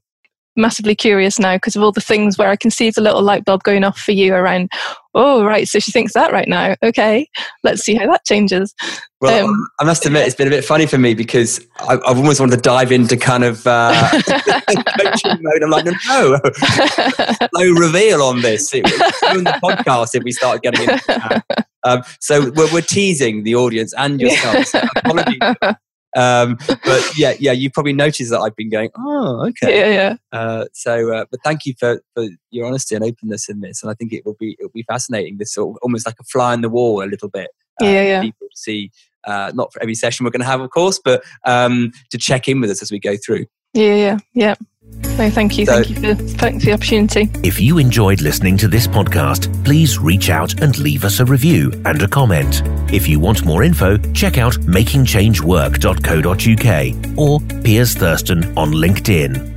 massively 0.56 0.96
curious 0.96 1.40
now 1.40 1.56
because 1.56 1.76
of 1.76 1.82
all 1.82 1.92
the 1.92 2.02
things 2.02 2.38
where 2.38 2.50
I 2.50 2.56
can 2.56 2.72
see 2.72 2.90
the 2.90 3.02
little 3.02 3.22
light 3.22 3.46
bulb 3.46 3.64
going 3.64 3.84
off 3.84 3.98
for 3.98 4.12
you 4.12 4.34
around, 4.34 4.72
oh, 5.14 5.44
right, 5.44 5.68
so 5.68 5.80
she 5.80 5.92
thinks 5.92 6.14
that 6.14 6.32
right 6.32 6.48
now. 6.48 6.76
Okay, 6.84 7.28
let's 7.64 7.82
see 7.82 7.96
how 7.96 8.06
that 8.08 8.26
changes. 8.26 8.74
Well, 9.22 9.48
um, 9.48 9.68
I 9.80 9.86
must 9.86 10.06
admit, 10.06 10.28
it's 10.28 10.36
been 10.36 10.48
a 10.48 10.52
bit 10.52 10.66
funny 10.66 10.86
for 10.86 10.98
me 10.98 11.14
because 11.14 11.66
I, 11.80 11.94
have 11.94 12.18
almost 12.18 12.40
wanted 12.40 12.58
to 12.58 12.62
dive 12.62 12.92
into 12.92 13.16
kind 13.16 13.44
of 13.44 13.66
uh, 13.66 13.94
coaching 14.12 15.38
mode. 15.42 15.64
I'm 15.64 15.70
like, 15.70 15.86
no, 15.86 15.94
no, 16.10 16.40
no 17.54 17.72
reveal 17.80 18.22
on 18.22 18.42
this. 18.42 18.74
It 18.74 18.84
the 18.84 19.60
podcast 19.64 20.16
if 20.16 20.24
we 20.24 20.32
start 20.32 20.62
getting 20.62 20.90
into 20.90 21.04
that. 21.08 21.68
Um, 21.86 22.02
so 22.20 22.52
we're, 22.52 22.72
we're, 22.72 22.82
teasing 22.82 23.44
the 23.44 23.56
audience 23.56 23.94
and 23.98 24.20
yourself. 24.20 24.68
So 24.68 24.82
apologies 24.96 25.40
um, 26.16 26.58
but 26.68 27.18
yeah, 27.18 27.34
yeah, 27.40 27.52
you 27.52 27.70
probably 27.70 27.94
noticed 27.94 28.32
that 28.32 28.40
I've 28.40 28.56
been 28.56 28.70
going, 28.70 28.90
oh, 28.98 29.48
okay, 29.48 29.80
yeah, 29.80 29.90
yeah. 29.90 30.16
Uh, 30.32 30.66
so, 30.74 31.14
uh, 31.14 31.26
but 31.30 31.42
thank 31.44 31.66
you 31.66 31.74
for, 31.80 32.02
for 32.14 32.28
your 32.52 32.66
honesty 32.66 32.96
and 32.96 33.04
openness 33.04 33.50
in 33.50 33.62
this, 33.62 33.82
and 33.82 33.90
I 33.90 33.94
think 33.94 34.14
it 34.14 34.26
will 34.26 34.36
be 34.40 34.56
it 34.60 34.64
will 34.64 34.72
be 34.74 34.84
fascinating. 34.84 35.38
This 35.38 35.54
sort 35.54 35.76
of 35.76 35.80
almost 35.82 36.06
like 36.06 36.16
a 36.20 36.24
fly 36.24 36.54
in 36.54 36.62
the 36.62 36.70
wall, 36.70 37.04
a 37.04 37.06
little 37.06 37.30
bit. 37.30 37.52
Uh, 37.82 37.86
yeah, 37.86 38.04
yeah. 38.04 38.22
People 38.22 38.48
to 38.48 38.58
see, 38.58 38.92
uh, 39.26 39.52
not 39.56 39.74
for 39.74 39.82
every 39.82 39.96
session 39.96 40.24
we're 40.24 40.32
going 40.32 40.42
to 40.42 40.46
have, 40.46 40.62
of 40.62 40.70
course, 40.70 41.00
but 41.04 41.24
um, 41.46 41.92
to 42.12 42.18
check 42.18 42.48
in 42.48 42.62
with 42.62 42.70
us 42.70 42.82
as 42.82 42.92
we 42.92 43.00
go 43.00 43.18
through. 43.18 43.46
Yeah, 43.74 43.96
yeah, 43.96 44.18
yeah. 44.34 44.56
No, 45.18 45.30
thank 45.30 45.58
you. 45.60 45.66
So, 45.66 45.84
thank 45.84 45.90
you 45.90 45.96
for, 45.96 46.16
thanks 46.16 46.64
for 46.64 46.72
the 46.72 46.74
opportunity. 46.74 47.30
If 47.44 47.62
you 47.62 47.78
enjoyed 47.78 48.22
listening 48.22 48.58
to 48.58 48.68
this 48.68 48.88
podcast, 48.88 49.64
please 49.64 50.00
reach 50.00 50.32
out 50.32 50.60
and 50.62 50.76
leave 50.80 51.06
us 51.06 51.20
a 51.20 51.26
review 51.26 51.72
and 51.86 52.02
a 52.02 52.08
comment. 52.08 52.64
If 52.92 53.08
you 53.08 53.20
want 53.20 53.46
more 53.46 53.62
info, 53.64 53.98
check 54.14 54.40
out 54.40 54.54
makingchangework.co.uk 54.54 57.18
or 57.18 57.40
Piers 57.64 57.94
Thurston 57.94 58.58
on 58.58 58.72
LinkedIn. 58.72 59.53